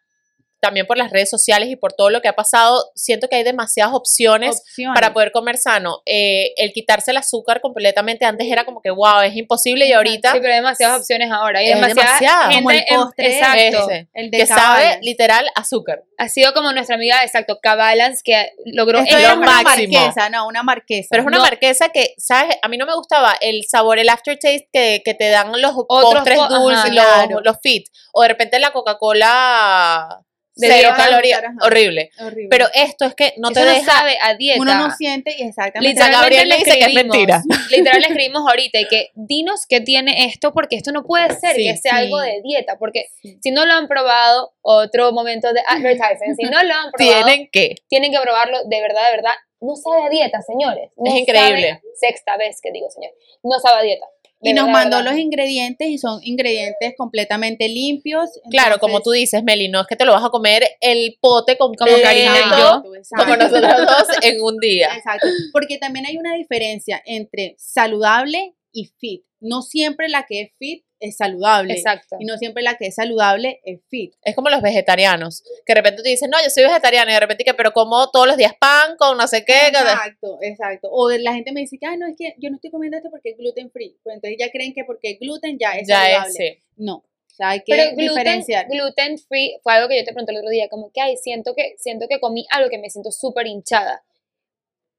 [0.62, 3.44] también por las redes sociales y por todo lo que ha pasado, siento que hay
[3.44, 4.94] demasiadas opciones Opciones.
[4.96, 6.02] para poder comer sano.
[6.06, 10.32] Eh, el quitarse el azúcar completamente antes era como que, wow, es imposible y ahorita
[10.34, 11.60] Sí, pero hay demasiadas opciones ahora.
[11.60, 12.42] Hay Es demasiada demasiado.
[12.52, 13.90] gente Como el en- postre exacto.
[13.90, 16.04] ese, El de que sabe literal azúcar.
[16.18, 19.94] Ha sido como nuestra amiga, exacto, Cabalans, que logró Esto era lo una máximo.
[20.00, 21.08] marquesa, no, una marquesa.
[21.12, 21.44] Pero es una No.
[21.44, 22.58] marquesa que, ¿sabes?
[22.62, 26.14] A mí no me gustaba el sabor, el aftertaste que, que te dan los Otros
[26.16, 27.36] postres po- ajá, dulces, claro.
[27.36, 27.88] los, los fit.
[28.12, 30.20] O de repente la Coca-Cola
[30.60, 31.42] De cero calorías.
[31.62, 32.12] Horrible.
[32.20, 32.48] Horrible.
[32.50, 33.92] Pero esto es que no Eso te no deja...
[33.98, 34.62] sabe a dieta.
[34.62, 35.90] uno no siente y exactamente.
[35.94, 37.44] Literalmente Gabriel le dice que es escribimos, mentira.
[37.72, 41.56] Literal le escribimos ahorita y que dinos qué tiene esto porque esto no puede ser
[41.56, 41.98] Sí, que sea sí.
[41.98, 43.38] algo de dieta porque Sí.
[43.42, 47.50] si no lo han probado otro momento de advertising si no lo han probado tienen,
[47.88, 48.18] Tienen que...
[48.18, 51.70] que probarlo de verdad de verdad no sabe a dieta señores No Es increíble.
[51.70, 53.12] sabe- sexta vez que digo señor
[53.44, 54.06] no sabe a dieta
[54.42, 55.12] Y nos mandó verdad.
[55.12, 58.30] los ingredientes y son ingredientes completamente limpios.
[58.50, 61.58] Claro, como tú dices, Meli, no es que te lo vas a comer el pote
[61.58, 62.84] completo, Como Karina y yo.
[63.18, 64.96] como nosotros dos en un día.
[64.96, 65.28] Exacto.
[65.52, 69.24] Porque también hay una diferencia entre saludable y fit.
[69.42, 71.74] No siempre la que es fit es saludable.
[71.74, 74.14] exacto Y no siempre la que es saludable es fit.
[74.24, 77.20] Es como los vegetarianos, que de repente te dicen, no, yo soy vegetariana, y de
[77.20, 79.68] repente que, pero como todos los días pan con no sé qué.
[79.68, 80.90] Exacto, exacto.
[80.92, 83.10] O la gente me dice que, ah, no, es que yo no estoy comiendo esto
[83.10, 83.98] porque es gluten free.
[84.04, 86.30] Pues entonces ya creen que porque es gluten ya es ya saludable.
[86.30, 86.60] es, sí.
[86.78, 86.96] No.
[86.96, 88.68] O sea, hay que pero gluten, diferenciar.
[88.68, 91.54] gluten free fue algo que yo te pregunté el otro día, como que, ay, siento
[91.56, 94.04] que, siento que comí algo que me siento súper hinchada.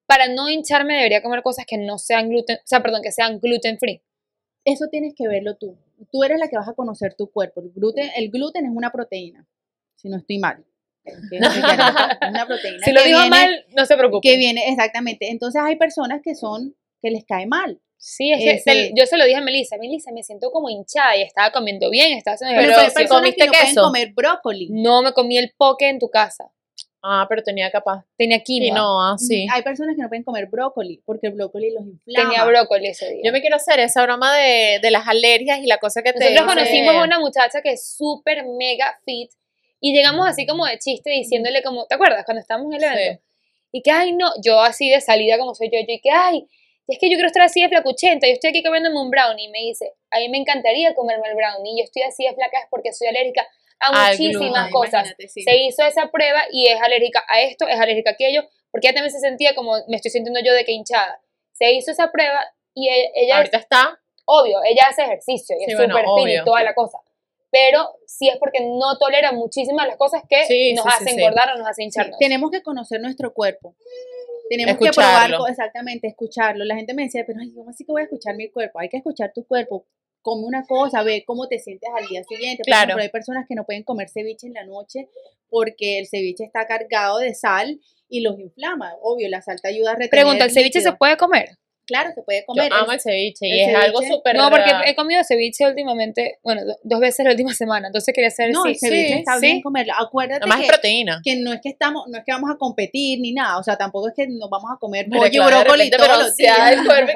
[0.07, 3.39] Para no hincharme debería comer cosas que no sean gluten, o sea, perdón, que sean
[3.41, 4.03] gluten free.
[4.65, 5.77] Eso tienes que verlo tú.
[6.11, 7.61] Tú eres la que vas a conocer tu cuerpo.
[7.61, 9.47] El gluten, el gluten es una proteína,
[9.97, 10.65] si no estoy mal.
[11.05, 12.85] Una proteína.
[12.85, 14.29] Si lo digo viene- mal, no se preocupe.
[14.29, 15.31] Que viene, exactamente.
[15.31, 17.81] Entonces hay personas que son, que les cae mal.
[18.03, 21.23] Sí, es Ese- yo se lo dije a Melissa, Melissa, me siento como hinchada y
[21.23, 23.03] estaba comiendo bien, estaba haciendo Pero Pero, hay ejercicio.
[23.03, 23.83] personas comiste que no pueden queso.
[23.83, 24.69] comer brócoli.
[24.71, 26.51] No me comí el poke en tu casa,
[27.03, 28.05] Ah, pero tenía capaz.
[28.19, 29.47] tenía quinoa, Y no, así.
[29.53, 32.29] Hay personas que no pueden comer brócoli porque el brócoli los inflama.
[32.31, 33.23] tenía brócoli ese día.
[33.25, 36.19] Yo me quiero hacer esa broma de, de las alergias y la cosa que te
[36.19, 39.31] Nosotros conocimos a una muchacha que es súper mega fit
[39.81, 42.97] y llegamos así como de chiste diciéndole como, ¿te acuerdas cuando estábamos en el Sí.
[43.03, 43.23] evento?
[43.73, 46.47] Y que, ay, no, yo así de salida como soy yo, yo y que, ay,
[46.89, 49.45] es que yo quiero estar así de flacuchenta, yo estoy aquí comiéndome un brownie.
[49.47, 52.59] Y me dice, a mí me encantaría comerme el brownie, yo estoy así de flaca
[52.59, 53.47] es porque soy alérgica
[53.81, 55.15] a Al muchísimas Ay, cosas.
[55.29, 55.43] sí.
[55.43, 58.95] Se hizo esa prueba y es alérgica a esto, es alérgica a aquello, porque ella
[58.97, 61.21] también se sentía como me estoy sintiendo yo de que hinchada.
[61.53, 62.41] Se hizo esa prueba
[62.75, 63.99] y ella, ella es Ahorita está.
[64.27, 66.99] obvio, ella hace ejercicio y Sí, es bueno, súper fit y toda la cosa.
[67.53, 71.15] Pero sí es porque no tolera muchísimas las cosas que Sí, nos hacen sí.
[71.21, 72.19] engordar o nos hacen Sí, hincharnos.
[72.19, 73.75] tenemos que conocer nuestro cuerpo.
[74.49, 75.27] Tenemos que Escucharlo.
[75.29, 76.65] probar, co- exactamente, escucharlo.
[76.65, 78.79] La gente me decía, pero ay, ¿cómo así que voy a escuchar mi cuerpo?
[78.81, 79.87] Hay que escuchar tu cuerpo.
[80.23, 82.59] Come una cosa, ve cómo te sientes al día siguiente.
[82.59, 82.83] Por Claro.
[82.89, 85.09] ejemplo, hay personas que no pueden comer ceviche en la noche
[85.49, 88.93] porque el ceviche está cargado de sal y los inflama.
[89.03, 91.51] Obvio, la sal te ayuda a retener Pregunta, ¿el ceviche se puede comer?
[91.91, 92.73] Claro, se puede Yo comer.
[92.73, 94.37] amo El- el ceviche y el es algo súper.
[94.37, 98.31] No, porque he comido ceviche últimamente, bueno, do- dos veces la última semana, entonces quería
[98.31, 99.47] saber no, el ceviche sí, está sí.
[99.47, 99.93] bien comerlo.
[99.99, 101.21] Acuérdate Además que, es proteína.
[101.25, 103.77] que no es que estamos, no es que vamos a competir ni nada, o sea,
[103.77, 106.57] tampoco es que nos vamos a comer pollo y brócoli todos los días.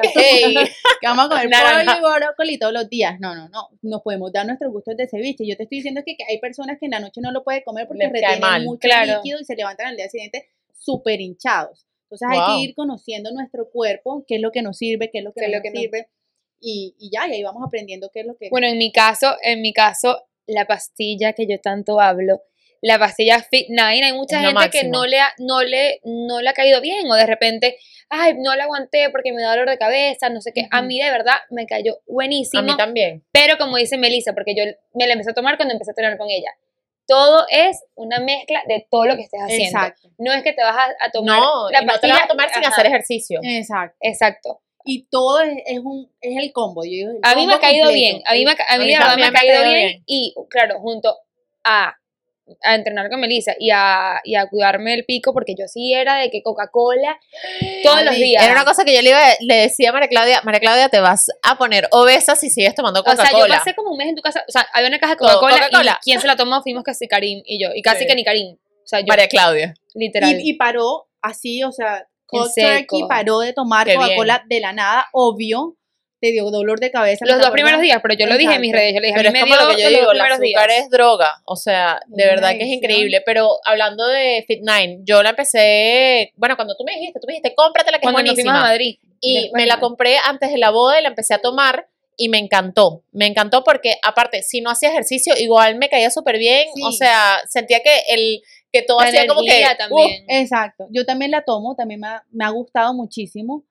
[0.02, 0.54] que, hey.
[1.00, 3.14] que vamos a comer pollo y brócoli todos los días.
[3.20, 3.68] No, no, no.
[3.82, 5.46] Nos podemos dar nuestros gustos de ceviche.
[5.46, 7.62] Yo te estoy diciendo que, que hay personas que en la noche no lo pueden
[7.64, 9.16] comer porque Les retienen mucho Claro.
[9.22, 11.86] líquido y se levantan al día siguiente súper hinchados.
[12.14, 15.24] Entonces hay que ir conociendo nuestro cuerpo, qué es lo que nos sirve, qué es
[15.24, 15.80] lo que Qué es no lo que nos no.
[15.80, 16.08] sirve.
[16.60, 18.48] Y, y ya, y ahí vamos aprendiendo qué es lo que...
[18.50, 22.42] Bueno, en mi caso, en mi caso, la pastilla que yo tanto hablo,
[22.80, 26.48] la pastilla Fit 9, hay mucha gente que no le, ha, no, le, no le
[26.50, 27.78] ha caído bien o de repente,
[28.10, 30.66] ay, no la aguanté porque me da dolor de cabeza, no sé qué.
[30.70, 32.60] A mí de verdad me cayó buenísimo.
[32.60, 33.24] A mí también.
[33.32, 36.18] Pero como dice Melissa, porque yo me la empecé a tomar cuando empecé a tener
[36.18, 36.50] con ella,
[37.06, 39.78] todo es una mezcla de todo lo que estés haciendo.
[39.78, 40.08] Exacto.
[40.18, 42.14] No es que te vas a, a tomar No, la y no te la pastilla.
[42.14, 43.40] vas a tomar sin ajá, hacer ejercicio.
[43.42, 43.96] Exacto.
[44.00, 44.60] Exacto.
[44.86, 46.84] Y todo es, es un es el combo.
[46.84, 47.94] Yo digo, el A mí me ha caído completo.
[48.16, 48.22] bien.
[48.26, 49.86] A mí, me, a mí me ha también me ha caído caído bien.
[49.88, 50.02] bien.
[50.06, 51.16] Y claro, junto
[51.64, 51.96] a,
[52.62, 56.16] a entrenar con Melissa y a, y a cuidarme el pico, porque yo sí era
[56.18, 57.18] de que Coca-Cola
[57.82, 58.42] todos los días.
[58.42, 61.00] Era una cosa que yo le, iba, le decía a María Claudia, María Claudia, te
[61.00, 63.58] vas a poner obesa si sigues tomando o sea, yo Coca-Cola.
[63.58, 64.44] pasé como un mes en tu casa.
[64.46, 65.56] O sea, había una caja de Coca-Cola.
[65.66, 65.98] Coca-Cola.
[66.02, 66.62] y ¿Quién se la tomó?
[66.62, 67.70] Fuimos casi Karim y yo.
[67.74, 68.06] Y casi Sí.
[68.06, 68.56] que ni Karim.
[68.56, 69.74] O sea, yo, María Claudia.
[69.94, 70.38] literal.
[70.40, 72.50] Y, y paró así, o sea, Cold.
[72.54, 75.76] Turkey paró de tomar Coca-Cola de la nada, obvio.
[76.24, 77.26] Te dio dolor de cabeza.
[77.26, 78.94] ¿no los dos primeros días, pero yo lo dije en mis redes.
[78.94, 80.20] Yo le dije, Pero a mí es me como dio lo que yo digo, el
[80.22, 80.80] azúcar días.
[80.80, 85.30] es droga, o sea, de verdad que es increíble, pero hablando de Fit9, yo la
[85.30, 88.58] empecé, bueno, cuando tú me dijiste, tú me dijiste, cómpratela que Cuando es nos buenísima,
[88.58, 88.96] a Madrid.
[89.20, 92.30] y Después, me la compré antes de la boda y la empecé a tomar, y
[92.30, 93.02] me encantó.
[93.12, 96.68] Me encantó porque, aparte, si no hacía ejercicio, igual me caía súper bien.
[96.74, 96.82] Sí.
[96.86, 98.40] O sea, sentía que el
[98.72, 99.62] que todo La hacía como que.
[99.78, 100.24] también.
[100.28, 103.64] Exacto, yo también la tomo, también me ha, me ha gustado muchísimo,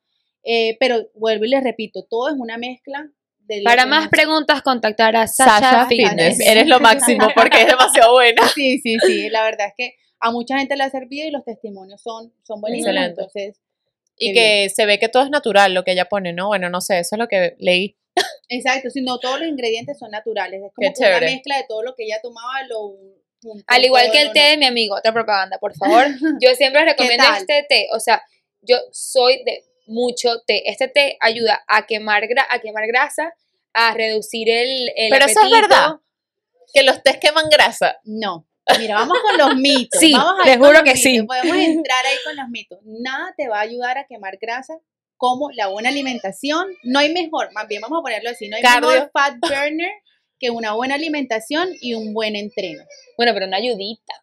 [0.43, 3.10] eh, pero vuelvo y les repito, todo es una mezcla
[3.63, 6.10] Para más preguntas, contactar a Sasha, Sasha Fitness.
[6.10, 6.39] Fitness.
[6.39, 8.41] Eres lo máximo porque es demasiado buena.
[8.56, 11.43] Sí, sí, sí, la verdad es que a mucha gente le ha servido y los
[11.43, 13.21] testimonios son, son buenísimos, Excelente.
[13.21, 13.62] entonces,
[14.17, 16.47] Y que se ve que todo es natural lo que ella pone, ¿no?
[16.47, 17.97] Bueno, no sé, eso es lo que leí.
[18.47, 21.65] exacto, si no todos los ingredientes son naturales, es como Qué que una mezcla de
[21.67, 22.95] todo lo que ella tomaba, lo
[23.41, 26.06] juntó Al igual que el té de mi amigo, otra propaganda, por favor.
[26.41, 27.88] Yo siempre recomiendo este té.
[27.93, 28.23] O sea,
[28.65, 30.69] yo soy de mucho té.
[30.69, 33.34] Este té ayuda a quemar, gra- a quemar grasa,
[33.74, 35.96] a reducir el, el Pero eso es verdad.
[36.74, 37.98] Que los test queman grasa.
[38.04, 38.48] No.
[38.80, 40.00] Mira, vamos con los mitos.
[40.00, 41.02] Sí, vamos a les juro que mitos.
[41.02, 41.22] sí.
[41.24, 42.80] Podemos entrar ahí con los mitos.
[42.84, 44.74] Nada te va a ayudar a quemar grasa
[45.17, 46.67] como la buena alimentación.
[46.84, 48.89] No hay mejor, más bien vamos a ponerlo así, no hay Cardio.
[48.89, 49.91] mejor fat burner
[50.39, 52.84] que una buena alimentación y un buen entreno.
[53.17, 54.13] Bueno, pero una ayudita.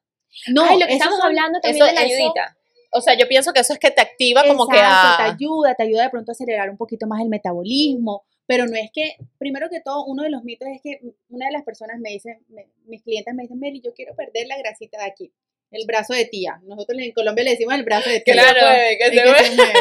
[0.49, 2.57] No, Ay, lo que estamos son- hablando también eso- de la ayudita.
[2.92, 5.33] O sea, yo pienso que eso es que te activa como que Exacto, te a...
[5.35, 8.90] ayuda, te ayuda de pronto a acelerar un poquito más el metabolismo, pero no es
[8.92, 12.11] que, primero que todo, uno de los mitos es que una de las personas me
[12.11, 15.33] dice, me- mis clientes me dicen, Meli, yo quiero perder la grasita de aquí,
[15.70, 16.61] el brazo de tía.
[16.64, 18.35] Nosotros en Colombia le decimos el brazo de tía.
[18.35, 18.61] Claro.
[18.61, 19.44] mueve, que se que mueve.
[19.44, 19.72] se mueve.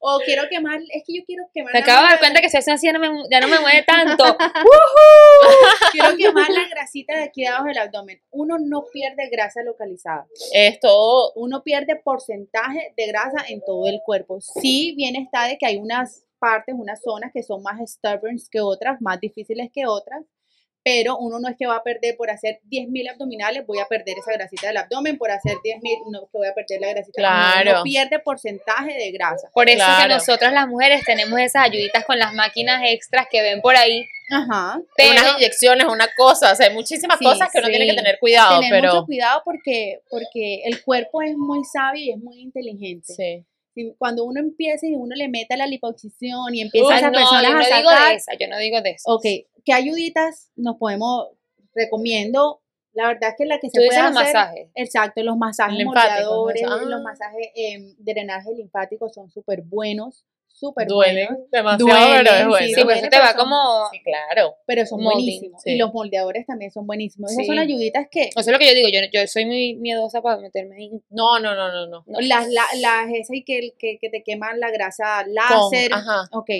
[0.00, 1.72] O quiero quemar, es que yo quiero quemar.
[1.72, 3.58] Me acabo de dar cuenta que si hacen así ya no me, ya no me
[3.58, 4.24] mueve tanto.
[5.92, 8.22] Quiero quemar la grasita de aquí debajo del abdomen.
[8.30, 10.26] Uno no pierde grasa localizada.
[10.52, 11.32] Es todo...
[11.34, 14.40] uno pierde porcentaje de grasa en todo el cuerpo.
[14.40, 18.60] Sí, bien está de que hay unas partes, unas zonas que son más stubborn que
[18.60, 20.24] otras, más difíciles que otras,
[20.84, 24.16] pero uno no es que va a perder por hacer 10.000 abdominales, voy a perder
[24.18, 27.12] esa grasita del abdomen, por hacer 10.000, no, que voy a perder la grasita.
[27.16, 27.70] Claro.
[27.72, 29.48] uno pierde porcentaje de grasa.
[29.52, 30.02] Por eso Claro.
[30.08, 34.04] que nosotras las mujeres tenemos esas ayuditas con las máquinas extras que ven por ahí.
[34.30, 34.80] Ajá.
[34.96, 37.72] Pero unas inyecciones, una cosa, o sea, hay muchísimas Sí, cosas que uno sí.
[37.72, 38.94] tiene que tener cuidado, Tener pero...
[38.94, 43.12] mucho cuidado porque, porque el cuerpo es muy sabio y es muy inteligente.
[43.14, 43.44] Sí.
[43.98, 47.18] Cuando uno empieza y uno le mete la liposucción y empieza Uf, a esas no,
[47.18, 49.14] personas yo no a digo de esa, yo no digo de eso.
[49.14, 49.22] Ok,
[49.64, 51.28] ¿qué ayuditas nos podemos
[51.74, 52.62] recomiendo?
[52.92, 54.70] La verdad es que la que se puede dices los hacer, masajes.
[54.74, 56.72] exacto, los masajes moldeadores, ¿no?
[56.72, 56.82] Ah.
[56.84, 62.48] los masajes em, drenaje linfático son súper buenos, súper Duelen buenos, demasiado, pero es Duelen,
[62.48, 62.66] bueno.
[62.66, 63.88] Sí, sí, por eso te va son- como...
[63.92, 64.56] Sí, claro.
[64.66, 65.62] pero son Molding, buenísimos.
[65.62, 65.70] sí.
[65.72, 67.30] Y los moldeadores también son buenísimos.
[67.30, 67.46] Esas Sí.
[67.48, 70.38] son ayuditas que Eso es lo que yo digo, yo, yo soy muy miedosa para
[70.40, 70.90] meterme ahí.
[71.10, 72.04] No, no, no, no, no.
[72.06, 72.20] No.
[72.20, 76.24] las, la- las esas y que, que, que te queman la grasa Con- láser, ajá.
[76.32, 76.50] ok,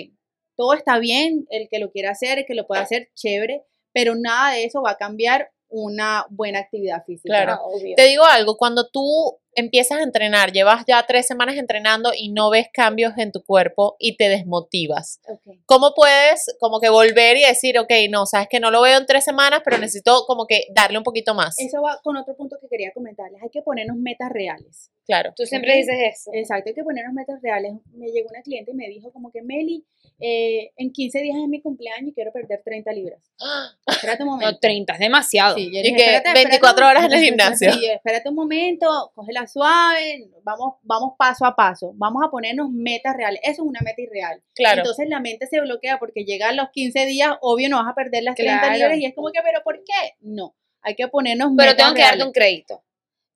[0.55, 4.15] todo está bien, el que lo quiera hacer, el que lo pueda hacer, chévere, pero
[4.15, 7.33] nada de eso va a cambiar una buena actividad física.
[7.33, 7.53] Claro.
[7.53, 7.95] Ah, obvio.
[7.95, 12.49] Te digo algo, cuando tú empiezas a entrenar, llevas ya tres semanas entrenando y no
[12.49, 15.19] ves cambios en tu cuerpo y te desmotivas.
[15.27, 15.57] Ok.
[15.65, 19.05] ¿Cómo puedes como que volver y decir, ok, no, sabes que no lo veo en
[19.05, 21.55] tres semanas, pero necesito como que darle un poquito más?
[21.59, 23.41] Eso va con otro punto que quería comentarles.
[23.41, 24.91] Hay que ponernos metas reales.
[25.09, 25.33] Claro.
[25.35, 26.29] Tú siempre dices eso.
[26.35, 27.73] Exacto, hay que ponernos metas reales.
[27.95, 29.83] Me llegó una cliente y me dijo como que, Meli,
[30.19, 33.19] eh, en 15 días es mi cumpleaños y quiero perder 30 libras.
[33.87, 34.51] Espérate un momento.
[34.51, 35.55] No, 30 es demasiado.
[35.55, 37.73] Sí, yo Y que espérate, espérate 24 un- horas en el gimnasio.
[37.73, 43.15] Sí, espérate un momento, cógela suave, vamos, vamos paso a paso, vamos a ponernos metas
[43.17, 43.39] reales.
[43.43, 44.43] Eso es una meta irreal.
[44.53, 44.81] Claro.
[44.81, 48.21] Entonces la mente se bloquea porque llegan los 15 días, obvio no vas a perder
[48.23, 48.75] las 30 Claro.
[48.77, 50.13] libras y es como que, pero ¿por qué?
[50.19, 52.25] No, hay que ponernos Pero metas tengo que darte reales.
[52.27, 52.83] un crédito.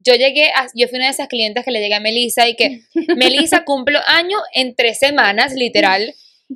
[0.04, 2.56] Yo llegué, a- yo fui una de esas clientes que le llegué a Melissa y
[2.56, 2.82] que
[3.18, 6.14] Melissa cumplo año en tres semanas, literal,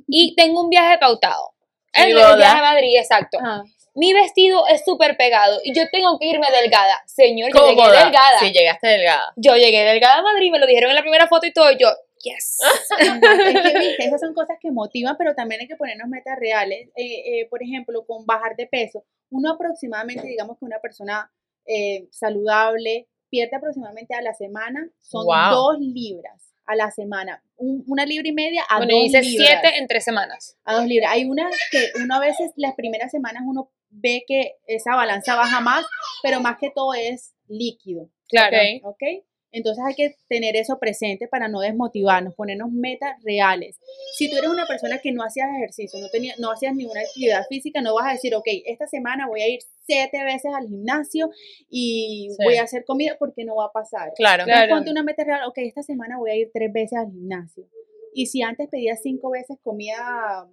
[0.07, 1.53] y tengo un viaje pautado.
[1.93, 3.39] El, el viaje a Madrid, exacto.
[3.39, 3.63] Ajá.
[3.95, 7.01] Mi vestido es súper pegado y yo tengo que irme delgada.
[7.07, 8.39] Señor, yo llegué delgada.
[8.39, 9.33] Sí, llegaste delgada.
[9.37, 11.77] Yo llegué delgada a Madrid, me lo dijeron en la primera foto y todo, y
[11.79, 11.87] yo,
[12.21, 12.59] yes.
[12.99, 16.89] es que, viste, esas son cosas que motivan, pero también hay que ponernos metas reales.
[16.95, 21.31] Eh, eh, por ejemplo, con bajar de peso, uno aproximadamente, digamos que una persona
[21.65, 25.51] eh, saludable pierde aproximadamente a la semana, son Wow.
[25.51, 29.47] dos libras a la semana, Un- una libra y media a bueno, dos hice libras.
[29.61, 30.57] siete en tres semanas.
[30.65, 31.11] a dos libras.
[31.13, 35.61] Hay unas que uno a veces las primeras semanas uno ve que esa balanza baja
[35.61, 35.85] más,
[36.21, 38.09] pero más que todo es líquido.
[38.27, 38.57] Claro.
[38.83, 38.93] Ok.
[39.01, 39.23] ¿ok?
[39.51, 43.79] Entonces hay que tener eso presente para no desmotivarnos, ponernos metas reales.
[44.17, 47.45] Si tú eres una persona que no hacías ejercicio, no, tenía, no hacías ninguna actividad
[47.47, 51.29] física, no vas a decir, ok, esta semana voy a ir siete veces al gimnasio
[51.69, 52.43] y Sí.
[52.43, 54.11] voy a hacer comida porque no va a pasar.
[54.15, 54.43] Claro.
[54.43, 54.63] Claro.
[54.63, 57.65] Entonces, ponte una meta real, ok, esta semana voy a ir tres veces al gimnasio.
[58.13, 60.47] Y si antes pedías cinco veces comida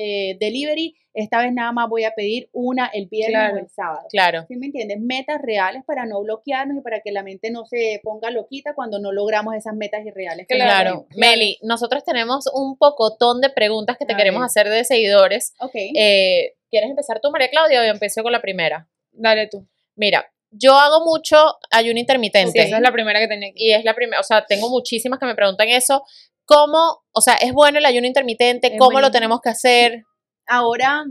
[0.00, 3.56] eh, delivery, esta vez nada más voy a pedir una el viernes Claro.
[3.56, 4.06] o el sábado.
[4.10, 4.44] Claro.
[4.46, 4.98] ¿Sí me entiendes?
[5.00, 9.00] Metas reales para no bloquearnos y para que la mente no se ponga loquita cuando
[9.00, 10.46] no logramos esas metas irreales.
[10.46, 10.90] que nos Claro.
[11.08, 11.16] ponemos.
[11.16, 14.46] Meli, nosotros tenemos un pocotón de preguntas que te A queremos ver.
[14.46, 15.52] hacer de seguidores.
[15.58, 15.72] Ok.
[15.74, 18.88] Eh, ¿Quieres empezar tú, María Claudia, o yo empiezo con la primera?
[19.10, 19.66] Dale tú.
[19.96, 21.36] Mira, yo hago mucho
[21.72, 22.52] ayuno intermitente.
[22.52, 23.64] Sí, esa es la primera que tenía aquí.
[23.66, 26.04] y es la primera, o sea, tengo muchísimas que me preguntan eso.
[26.48, 28.68] ¿Cómo, o sea, es bueno el ayuno intermitente?
[28.72, 30.04] Es ¿Cómo lo tenemos que hacer?
[30.46, 31.04] Ahora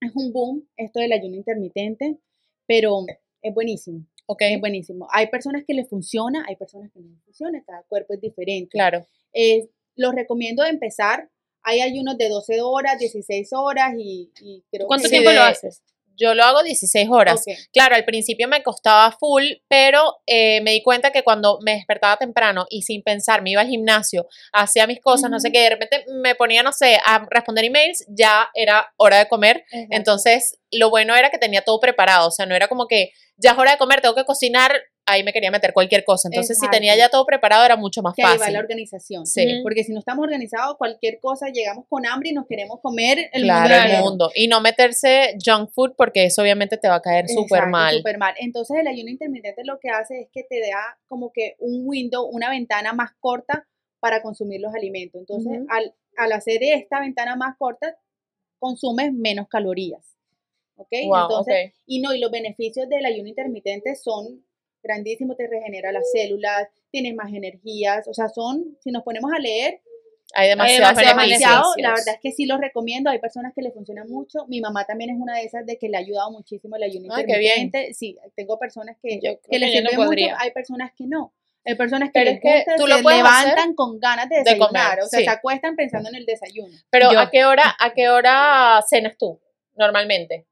[0.00, 2.18] es un boom esto del ayuno intermitente,
[2.66, 3.04] pero
[3.40, 4.04] es buenísimo.
[4.26, 5.06] Ok, Es buenísimo.
[5.12, 8.70] Hay personas que les funciona, hay personas que no les funciona, cada cuerpo es diferente.
[8.70, 9.06] claro.
[9.32, 11.30] Eh, los recomiendo empezar.
[11.62, 15.10] Hay ayunos de 12 horas, 16 horas y, y creo ¿Cuánto que...
[15.10, 15.82] Tiempo de- lo haces?
[16.18, 17.44] Yo lo hago 16 horas.
[17.72, 22.16] Claro, al principio me costaba full, pero eh, me di cuenta que cuando me despertaba
[22.16, 25.70] temprano y sin pensar me iba al gimnasio, hacía mis cosas, no sé qué, de
[25.70, 29.64] repente me ponía, no sé, a responder emails, ya era hora de comer.
[29.90, 33.52] Entonces, lo bueno era que tenía todo preparado, o sea, no era como que ya
[33.52, 36.28] es hora de comer, tengo que cocinar, ahí me quería meter cualquier cosa.
[36.28, 38.54] Entonces, si tenía ya todo preparado, era mucho más que ahí va fácil.
[38.54, 39.26] la organización.
[39.26, 39.60] Sí.
[39.62, 43.42] Porque si no estamos organizados, cualquier cosa, llegamos con hambre y nos queremos comer el
[43.42, 43.96] claro, mundo.
[43.96, 44.30] el mundo.
[44.34, 47.96] Y no meterse junk food porque eso obviamente te va a caer súper mal.
[47.96, 48.34] súper mal.
[48.38, 52.26] Entonces el ayuno intermitente lo que hace es que te da como que un window,
[52.26, 53.66] una ventana más corta
[54.00, 55.20] para consumir los alimentos.
[55.20, 57.96] Entonces al, al hacer esta ventana más corta,
[58.58, 60.16] consumes menos calorías.
[60.76, 60.90] ¿Ok?
[61.06, 64.44] Wow, Entonces, y no, y los beneficios del ayuno intermitente son
[64.82, 69.38] grandísimos, te regenera las células, tienes más energías, o sea, son, si nos ponemos a
[69.38, 69.80] leer,
[70.34, 70.94] Hay beneficios.
[70.96, 74.60] demasiado, la verdad es que sí los recomiendo, hay personas que les funciona mucho, mi
[74.60, 77.22] mamá también es una de esas de que le ha ayudado muchísimo el ayuno Ah,
[77.26, 77.60] qué bien.
[77.62, 81.32] intermitente, sí, tengo personas que, Yo que les no sirve mucho, hay personas que no,
[81.64, 83.98] hay personas que Pero les es que gusta, tú lo se puedes hacer levantan con
[83.98, 85.24] ganas de de desayunar, comer, o sea, sí.
[85.24, 86.74] se acuestan pensando en el desayuno.
[86.90, 87.20] Pero Yo.
[87.20, 89.40] ¿a qué hora, a qué hora cenas tú
[89.76, 90.46] normalmente?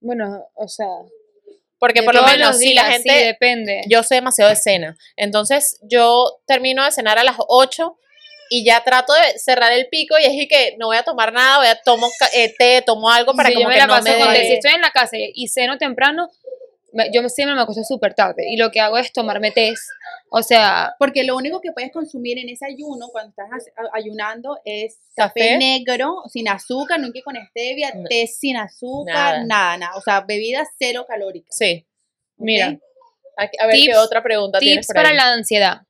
[0.00, 0.86] Bueno, o sea,
[1.78, 3.82] Porque por lo menos si la gente, sí, depende.
[3.88, 7.98] yo sé demasiado de cena, entonces yo termino de cenar a las 8
[8.48, 11.32] y ya trato de cerrar el pico y es y que no voy a tomar
[11.32, 13.86] nada, voy a tomo eh, té, tomo algo para Sí, como yo me que la
[13.86, 14.34] no me con.
[14.34, 16.28] Si estoy en la casa y- ceno temprano,
[17.12, 18.44] yo siempre me acuesto súper tarde.
[18.50, 19.74] Y lo que hago es tomarme té.
[20.30, 23.48] O sea, Porque lo único que puedes consumir en ese ayuno, cuando estás
[23.92, 25.40] ayunando, es Café.
[25.40, 28.08] café, negro, sin azúcar, que con stevia, No.
[28.08, 29.44] té sin azúcar, Nada.
[29.44, 29.96] nada, nada.
[29.96, 31.56] O sea, bebidas cero calóricas.
[31.56, 31.86] Sí.
[32.38, 32.78] mira,
[33.38, 35.82] A, a ver qué Tips- otra pregunta tienes tips por para la ansiedad.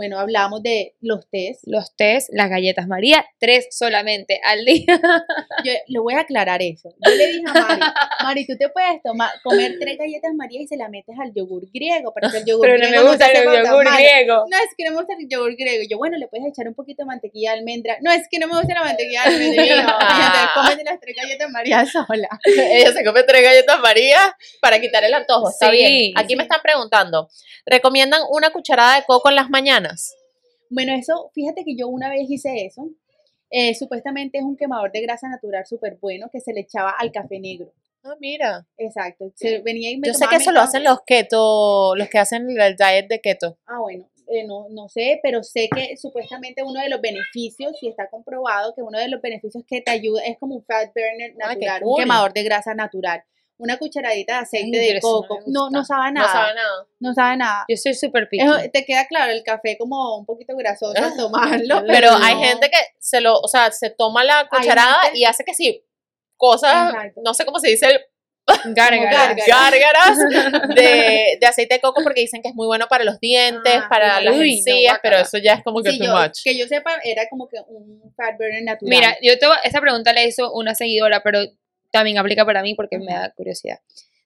[0.00, 1.58] Bueno, hablamos de los tés.
[1.66, 4.86] Los tés, las galletas María, tres solamente al día.
[5.62, 6.94] Yo le voy a aclarar eso.
[7.06, 7.82] Yo le dije a Mari,
[8.24, 11.64] Mari, tú te puedes tomar, comer tres galletas María y se la metes al yogur
[11.70, 14.46] griego, el yogur Pero no me gusta el yogur griego.
[14.50, 15.84] No, es que no me gusta el yogur griego.
[15.86, 17.98] Yo, bueno, le puedes echar un poquito de mantequilla de almendra.
[18.00, 19.98] No, es que no me gusta la mantequilla de almendra.
[20.54, 22.28] Cómete las tres galletas María sola.
[22.46, 25.50] Ella se come tres galletas María para quitar el antojo.
[25.50, 26.12] Está Sí, bien.
[26.16, 27.28] Aquí me están preguntando,
[27.66, 29.89] ¿recomiendan una cucharada de coco en las mañanas?
[30.70, 32.88] Bueno, eso, fíjate que yo una vez hice eso.
[33.50, 37.10] Eh, supuestamente es un quemador de grasa natural súper bueno que se le echaba al
[37.10, 37.72] café negro.
[38.04, 38.66] Ah, mira.
[38.78, 39.32] Exacto.
[39.34, 42.48] Se venía y me Yo sé que eso lo hacen los keto, los que hacen
[42.48, 43.58] el diet de keto.
[43.66, 47.88] Ah, bueno, eh, no, no sé, pero sé que supuestamente uno de los beneficios, y
[47.88, 51.34] está comprobado que uno de los beneficios que te ayuda es como un fat burner
[51.42, 51.90] Ah, natural, cool.
[51.94, 53.22] un quemador de grasa natural.
[53.60, 55.38] Una cucharadita de aceite Ay, pero de no coco.
[55.46, 55.94] No, no, gusta.
[55.96, 56.32] sabe No nada.
[56.32, 56.86] sabe nada.
[56.98, 57.64] No sabe nada.
[57.68, 58.28] Yo soy súper.
[58.32, 61.84] Eso, te queda claro, el café como un poquito grasoso al tomarlo.
[61.86, 62.42] Pero hay no.
[62.42, 65.84] gente que se lo, o sea, se toma la cucharada y hace que sí,
[66.36, 67.20] cosas, Exacto.
[67.24, 68.00] no sé cómo se dice, el
[68.74, 69.36] Gárgaras.
[69.46, 70.18] gárgaras.
[70.18, 70.18] gárgaras
[70.74, 73.86] de, de aceite de coco porque dicen que es muy bueno para los dientes, Ah,
[73.88, 75.20] para las no, encías, pero guácala.
[75.20, 76.38] eso ya es como que Sí, too yo- much.
[76.42, 78.90] que yo sepa, era como que un fat burner natural.
[78.90, 81.40] Mira, yo te esa pregunta la hizo una seguidora, pero
[81.90, 83.78] también aplica para mí porque me da curiosidad.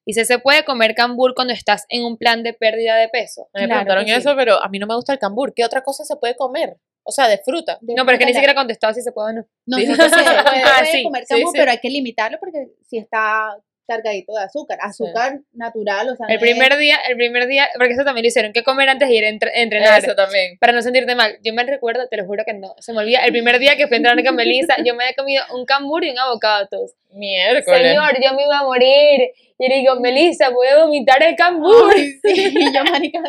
[0.07, 3.49] Dice, ¿se puede comer cambur cuando estás en un plan de pérdida de peso?
[3.55, 4.19] Me Claro preguntaron que sí.
[4.19, 5.55] eso, pero a mí no me gusta el cambur.
[5.55, 6.77] ¿Qué otra cosa se puede comer?
[7.05, 7.79] O sea, de fruta.
[7.81, 9.47] De No, pero es que ni siquiera contestó si se puede o no.
[9.67, 11.59] No, sí Dijo se puede, Ah, sí, comer cambur, sí.
[11.59, 16.35] pero hay que limitarlo porque si está cargadito de azúcar, azúcar natural, o sea, El
[16.35, 19.09] no es- primer día, el primer día, porque eso también lo hicieron, que comer antes
[19.09, 20.03] de ir a entre- a entrenar.
[20.03, 20.57] Eso también.
[20.59, 21.39] Para no sentirte mal.
[21.43, 23.25] Yo me recuerdo, te lo juro que no, se me olvida.
[23.25, 26.05] El primer día que fui a entrenar con Melissa, yo me había comido un cambur
[26.05, 26.93] y un avocado todos.
[27.11, 27.65] Miércoles.
[27.89, 29.31] Señor, yo me iba a morir.
[29.57, 31.93] Y le digo, Melissa, voy a vomitar el cambur.
[31.97, 33.21] Ay, sí, y yo, marica.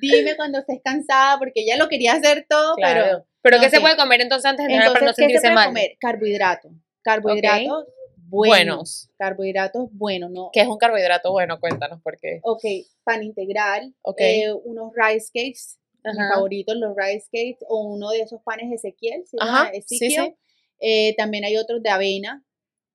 [0.00, 3.26] Dime cuando estés cansada, porque ella lo quería hacer todo, Claro.
[3.42, 5.38] Pero No, ¿qué se puede comer entonces antes de entrenar para no Entonces, ¿qué se
[5.40, 5.66] sentirse puede mal?
[5.66, 5.96] comer?
[6.00, 6.72] Carbohidratos.
[7.02, 7.84] Carbohidratos
[8.28, 8.66] buenos.
[8.76, 9.10] Buenos.
[9.18, 10.50] Carbohidratos buenos, ¿no?
[10.52, 11.58] ¿Qué es un carbohidrato bueno?
[11.60, 12.40] Cuéntanos por qué.
[12.42, 12.62] Ok,
[13.04, 14.20] pan integral, Ok.
[14.20, 19.26] eh, unos rice cakes, mis favoritos, los rice cakes, o uno de esos panes Ezequiel,
[19.26, 20.10] se Ajá, llama Ezequiel.
[20.10, 20.34] sí.
[20.80, 22.44] Eh, también hay otros de avena,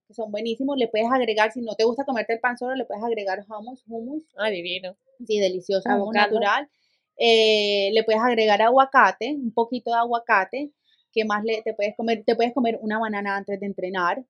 [0.07, 0.77] que son buenísimos.
[0.77, 3.83] Le puedes agregar, si no te gusta comerte el pan solo, le puedes agregar hummus,
[3.87, 4.95] hummus, Ay, divino.
[5.25, 6.69] sí, delicioso, hummus natural.
[7.17, 10.71] Eh, le puedes agregar aguacate, un poquito de aguacate.
[11.11, 12.23] ¿Qué más le, te puedes comer?
[12.25, 14.23] Te puedes comer una banana antes de entrenar.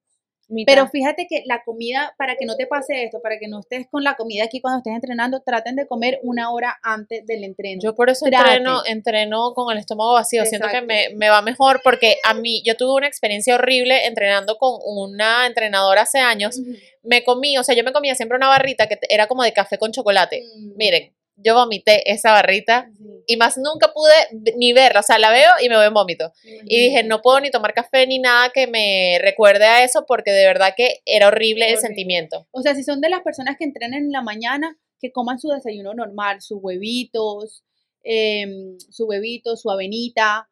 [0.50, 0.74] Mitad.
[0.74, 3.88] Pero fíjate que la comida, para que no te pase esto, para que no estés
[3.90, 7.80] con la comida aquí cuando estés entrenando, traten de comer una hora antes del entreno.
[7.82, 10.44] Yo por eso entreno, entreno con el estómago vacío.
[10.46, 14.58] Siento que me, me va mejor porque a mí, yo tuve una experiencia horrible entrenando
[14.58, 16.60] con una entrenadora hace años.
[17.04, 19.78] Me comí, o sea, yo me comía siempre una barrita que era como de café
[19.78, 20.44] con chocolate.
[20.56, 20.72] Mm.
[20.76, 21.14] Miren,
[21.44, 24.14] yo vomité esa barrita Sí, y más nunca pude
[24.58, 25.02] ni verla.
[25.02, 26.34] O sea, la veo y me voy en vómito.
[26.44, 30.32] Y dije, no puedo ni tomar café ni nada que me recuerde a eso porque
[30.32, 31.88] de verdad que era horrible el Horrible.
[31.88, 32.48] sentimiento.
[32.52, 35.50] O sea, si son de las personas que entrenan en la mañana, que coman su
[35.50, 37.64] desayuno normal, sus huevitos,
[38.04, 40.50] em, su huevito, su avenita.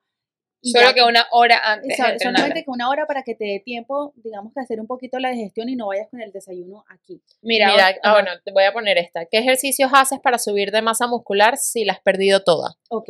[0.72, 1.98] Solo ya- que una hora antes.
[1.98, 5.30] Solamente que una hora para que te dé tiempo, digamos que hacer un poquito la
[5.30, 7.22] digestión y no vayas con el desayuno aquí.
[7.42, 7.70] Mira,
[8.04, 9.26] ah, bueno, te voy a poner esta.
[9.26, 12.76] ¿Qué ejercicios haces para subir de masa muscular si la has perdido toda?
[12.90, 13.10] Ok,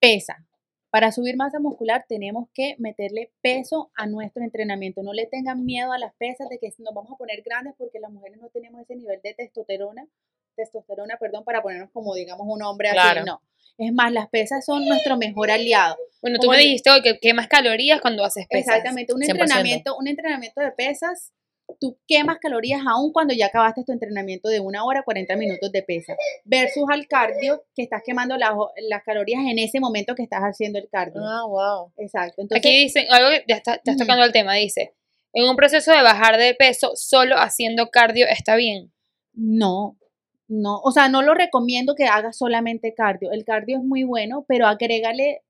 [0.00, 0.44] pesa.
[0.90, 5.02] Para subir masa muscular tenemos que meterle peso a nuestro entrenamiento.
[5.02, 8.00] No le tengan miedo a las pesas de que nos vamos a poner grandes porque
[8.00, 10.06] las mujeres no tenemos ese nivel de testosterona,
[10.58, 13.20] testosterona, perdón, para ponernos como digamos un hombre Claro.
[13.20, 13.26] así.
[13.26, 13.40] No.
[13.78, 15.96] Es más, las pesas son nuestro mejor aliado.
[16.20, 18.76] Bueno, tú como me dijiste hoy que quemas calorías cuando haces pesas.
[18.76, 19.30] Exactamente, un 100%.
[19.30, 21.32] entrenamiento, un entrenamiento de pesas,
[21.78, 25.82] tú quemas calorías aún cuando ya acabaste tu entrenamiento de una hora 40 minutos de
[25.84, 28.50] pesa, versus al cardio que estás quemando las,
[28.88, 31.20] las calorías en ese momento que estás haciendo el cardio.
[31.24, 31.92] Ah, wow.
[31.98, 32.42] Exacto.
[32.42, 34.04] Entonces, Aquí dicen, algo que ya está- estás Ujú.
[34.04, 34.94] tocando el tema, dice,
[35.34, 38.92] en un proceso de bajar de peso, solo haciendo cardio está bien.
[39.34, 39.96] no,
[40.48, 43.32] no, o sea, no lo recomiendo que hagas solamente cardio.
[43.32, 45.42] El cardio es muy bueno, pero agrégale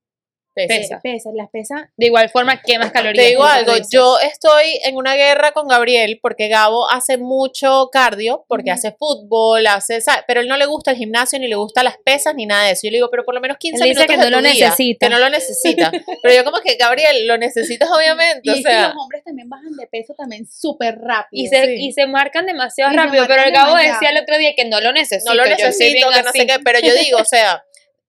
[0.66, 0.78] Pesa.
[0.78, 1.00] Pesa.
[1.02, 1.32] pesas.
[1.34, 3.24] Las pesas, De igual forma, quemas calorías.
[3.24, 8.44] Te digo algo, yo estoy en una guerra con Gabriel porque Gabo hace mucho cardio,
[8.48, 8.78] porque Ujú.
[8.78, 12.34] hace fútbol, hace, pero él no le gusta el gimnasio, ni le gusta las pesas,
[12.34, 12.80] ni nada de eso.
[12.84, 14.42] Yo le digo, pero por lo menos 15 Él dice minutos que de no tu
[14.42, 15.06] lo día, necesita.
[15.06, 15.90] Que no lo necesita.
[16.22, 19.48] pero yo como que, Gabriel, lo necesitas obviamente, y o es que los hombres también
[19.48, 21.42] bajan de peso también súper rápido.
[21.44, 21.74] Y se, Sí.
[21.88, 24.64] y se marcan demasiado Y rápido, pero marcan el Gabo decía el otro día que
[24.64, 25.30] no lo necesito.
[25.30, 27.64] no lo yo necesito, bien que no sé qué, pero yo digo, o sea,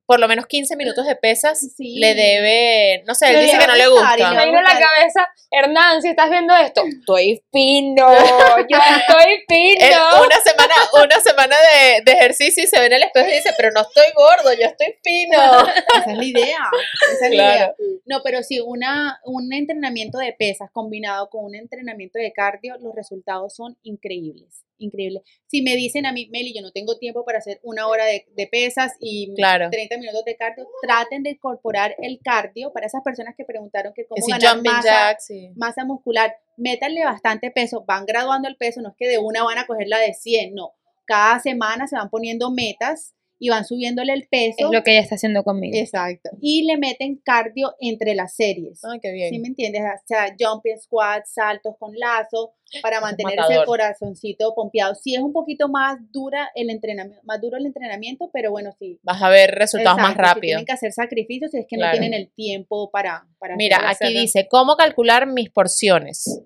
[0.10, 2.00] por lo menos 15 minutos de pesas Sí.
[2.00, 4.32] le debe, no sé, él Le dice que no le gustar y gusta.
[4.32, 8.08] le Me vino a la cabeza, Hernán, si estás viendo esto, estoy fino,
[8.70, 9.98] yo estoy fino.
[10.26, 10.74] Una semana,
[11.06, 13.82] una semana de, de ejercicio y se ve en el espejo y dice, pero no
[13.82, 15.38] estoy gordo, yo estoy fino.
[16.02, 16.70] Esa es la idea.
[17.14, 17.76] Esa es la idea.
[18.08, 22.96] No, pero sí, una, un entrenamiento de pesas combinado con un entrenamiento de cardio, los
[22.96, 24.64] resultados son increíbles.
[24.80, 25.24] Increíbles.
[25.48, 28.26] Si me dicen a mí, Meli, yo no tengo tiempo para hacer una hora de,
[28.36, 29.70] de pesas y Claro.
[29.70, 34.06] 30 minutos de cardio, traten de incorporar el cardio para esas personas que preguntaron que
[34.06, 35.52] cómo si ganar masa, jacks, sí.
[35.56, 39.58] masa muscular, métanle bastante peso, van graduando el peso, no es que de una van
[39.58, 40.74] a coger la de 100, no.
[41.06, 44.66] Cada semana se van poniendo metas y van subiéndole el peso.
[44.68, 45.78] Es lo que ella está haciendo conmigo.
[45.78, 46.30] Exacto.
[46.42, 48.84] Y le meten cardio entre las series.
[48.84, 49.30] Ay, qué bien.
[49.30, 49.82] ¿Sí me entiendes?
[49.82, 54.94] O sea, jumping squats, saltos con lazo, para mantener ese corazoncito pompeado.
[54.94, 59.00] Sí es un poquito más dura el entrenamiento, más duro el entrenamiento, pero bueno, sí.
[59.04, 60.50] Vas a ver resultados más Exacto, rápido.
[60.52, 61.96] tienen que hacer sacrificios si es que Claro.
[61.96, 64.20] no tienen el tiempo para, para Mira, aquí hacerlo.
[64.20, 66.42] dice, ¿cómo calcular mis porciones?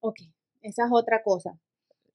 [0.00, 0.16] Ok,
[0.62, 1.58] esa es otra cosa.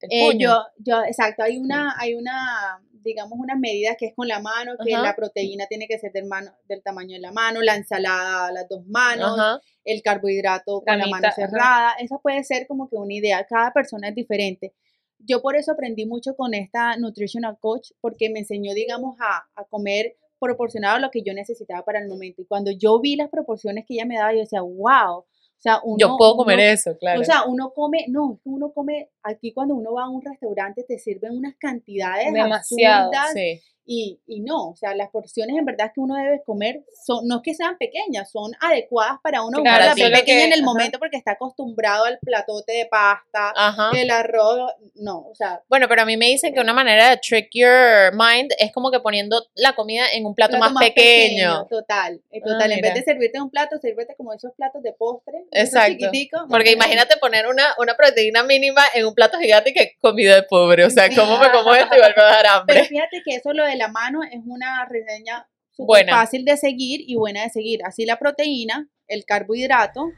[0.09, 4.27] El Eh, yo, yo, exacto, hay una, hay una, digamos, unas medidas que es con
[4.27, 5.03] la mano, que Ajá.
[5.03, 8.51] la proteína tiene que ser del, mano, del tamaño de la mano, la ensalada a
[8.51, 9.61] las dos manos, Ajá.
[9.83, 11.35] el carbohidrato con la, La mano ajá.
[11.35, 11.93] cerrada.
[11.99, 13.45] Esa puede ser como que una idea.
[13.45, 14.73] Cada persona es diferente.
[15.19, 19.65] Yo por eso aprendí mucho con esta nutritional coach, porque me enseñó, digamos, a, a
[19.65, 22.41] comer proporcionado a lo que yo necesitaba para el momento.
[22.41, 25.25] Y cuando yo vi las proporciones que ella me daba, yo decía, wow.
[25.65, 27.21] O sea, uno, Yo puedo comer uno- eso, claro.
[27.21, 30.99] O sea, uno come, no, uno come, aquí cuando uno va a un restaurante te
[30.99, 33.61] sirven unas cantidades Demasiado, absurdas sí.
[33.85, 37.37] Y, y no, o sea, las porciones en verdad que uno debe comer son, no
[37.37, 40.59] es que sean pequeñas, son adecuadas para uno Claro, comerla solo pequeña que- en el
[40.59, 40.65] ajá.
[40.65, 43.91] momento porque está acostumbrado al platote de pasta, Ajá.
[43.95, 47.17] el arroz, no, o sea, Bueno, pero a mí me dicen que una manera de
[47.17, 51.65] trick your mind es como que poniendo la comida en un plato, plato más, pequeño.
[51.69, 52.71] Total, eh, Ah, total.
[52.71, 56.07] en vez de servirte en un plato, sírvete como esos platos de postre, Exacto.
[56.49, 60.85] Porque imagínate poner una, una proteína mínima en un plato gigante que comida de pobre.
[60.85, 61.95] O sea, ¿cómo me como esto?
[61.95, 62.83] Igual me va a dar Pero hambre.
[62.85, 67.15] fíjate que eso lo de la mano es una reseña súper fácil de seguir y
[67.15, 67.81] buena de seguir.
[67.85, 70.11] Así la proteína, el carbohidrato,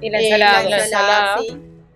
[0.00, 0.68] Y la eh, ensalada.
[0.68, 1.38] la ensalada.
[1.38, 1.48] sí,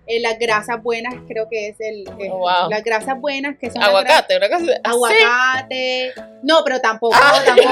[0.07, 2.69] eh, las grasas buenas creo que es el eh, Oh, wow.
[2.69, 7.69] las grasas buenas que son Aguacate, una cosa aguacate no pero tampoco Ah, tampoco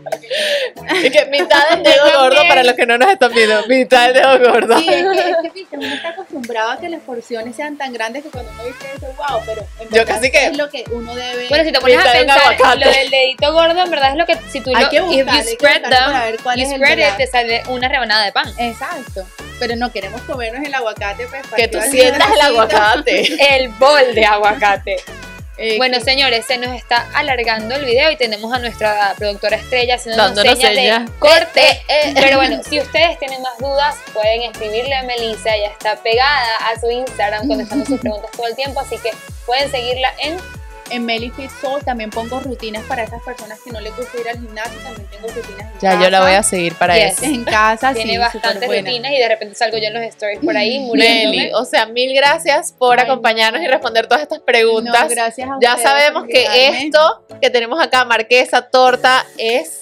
[1.12, 2.48] que mitad del dedo gordo también.
[2.48, 3.66] para los que no nos están viendo.
[3.68, 4.78] Mitad del dedo gordo.
[4.78, 7.92] Sí, es que, es que viste, uno está acostumbrado a que las porciones sean tan
[7.92, 10.84] grandes que cuando uno dice eso, wow, pero en Yo casi que- es lo que
[10.90, 11.48] uno debe.
[11.48, 12.84] Bueno, si te pones a pensar, aguacate.
[12.84, 15.18] lo del dedito gordo, en verdad es lo que si tú Hay lo que buscar,
[15.20, 17.16] if you spread buscar para them, ver cuál you es el spread it, verdad.
[17.16, 18.48] te sale una rebanada de pan.
[18.58, 19.26] Exacto.
[19.60, 21.42] Pero no queremos comernos el aguacate, pues.
[21.46, 23.20] para Que tú sientas el aguacate.
[23.56, 24.96] El bol de aguacate.
[25.58, 29.56] eh, Bueno, que- señores, se nos está alargando el video y tenemos a nuestra productora
[29.58, 31.04] estrella Dándonos señas señas.
[31.04, 31.82] de corte.
[31.88, 32.12] Eh.
[32.14, 35.54] Pero bueno, si ustedes tienen más dudas, pueden escribirle a Melissa.
[35.54, 39.10] Ella está pegada a su Instagram contestando sus preguntas todo el tiempo, así que
[39.44, 40.38] pueden seguirla en
[40.90, 44.28] en Melly Fit Soul también pongo rutinas para esas personas que no les gusta ir
[44.28, 44.78] al gimnasio.
[44.82, 46.02] También tengo rutinas en Ya casa.
[46.04, 47.18] yo la voy a seguir para Yes.
[47.18, 47.24] eso.
[47.26, 50.56] En casa, tiene sí, bastantes rutinas y de repente salgo yo en los stories por
[50.56, 50.78] ahí.
[50.94, 53.66] Meli, o sea, mil gracias por Ay, acompañarnos no.
[53.66, 55.08] y responder todas estas No, preguntas.
[55.08, 59.80] gracias a ya sabemos que esto que tenemos acá, marquesa, torta, es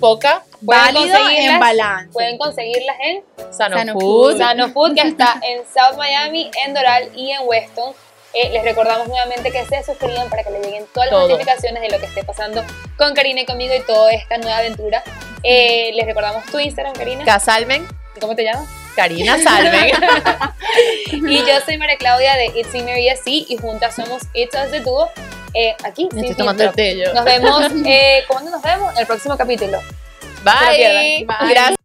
[0.00, 2.12] poca válido en balance.
[2.12, 3.22] Pueden conseguirlas en
[3.52, 4.00] Sano, Sano Food.
[4.32, 4.38] Food.
[4.38, 7.92] Sano Food, que está en South Miami, en Doral y en Weston.
[8.36, 11.28] Eh, les recordamos nuevamente que se suscriban para que les lleguen todas las Todo.
[11.30, 12.62] notificaciones de lo que esté pasando
[12.98, 15.02] con Karina y conmigo y toda esta nueva aventura.
[15.42, 17.24] Eh, les recordamos tu Instagram, Karina.
[17.24, 17.88] Casalmen,
[18.20, 18.68] ¿Cómo te llamas?
[18.94, 19.92] Karina Salmen.
[21.12, 24.70] Y yo soy María Claudia de It's Me Mary Así y juntas somos It's Us
[24.70, 25.08] de Dúo.
[25.54, 27.14] Eh, aquí, Me sin estoy tomando el yo.
[27.14, 28.92] Nos vemos, eh, ¿cuándo nos vemos?
[28.94, 29.80] En el próximo capítulo.
[30.44, 31.24] Bye.
[31.26, 31.76] Gracias.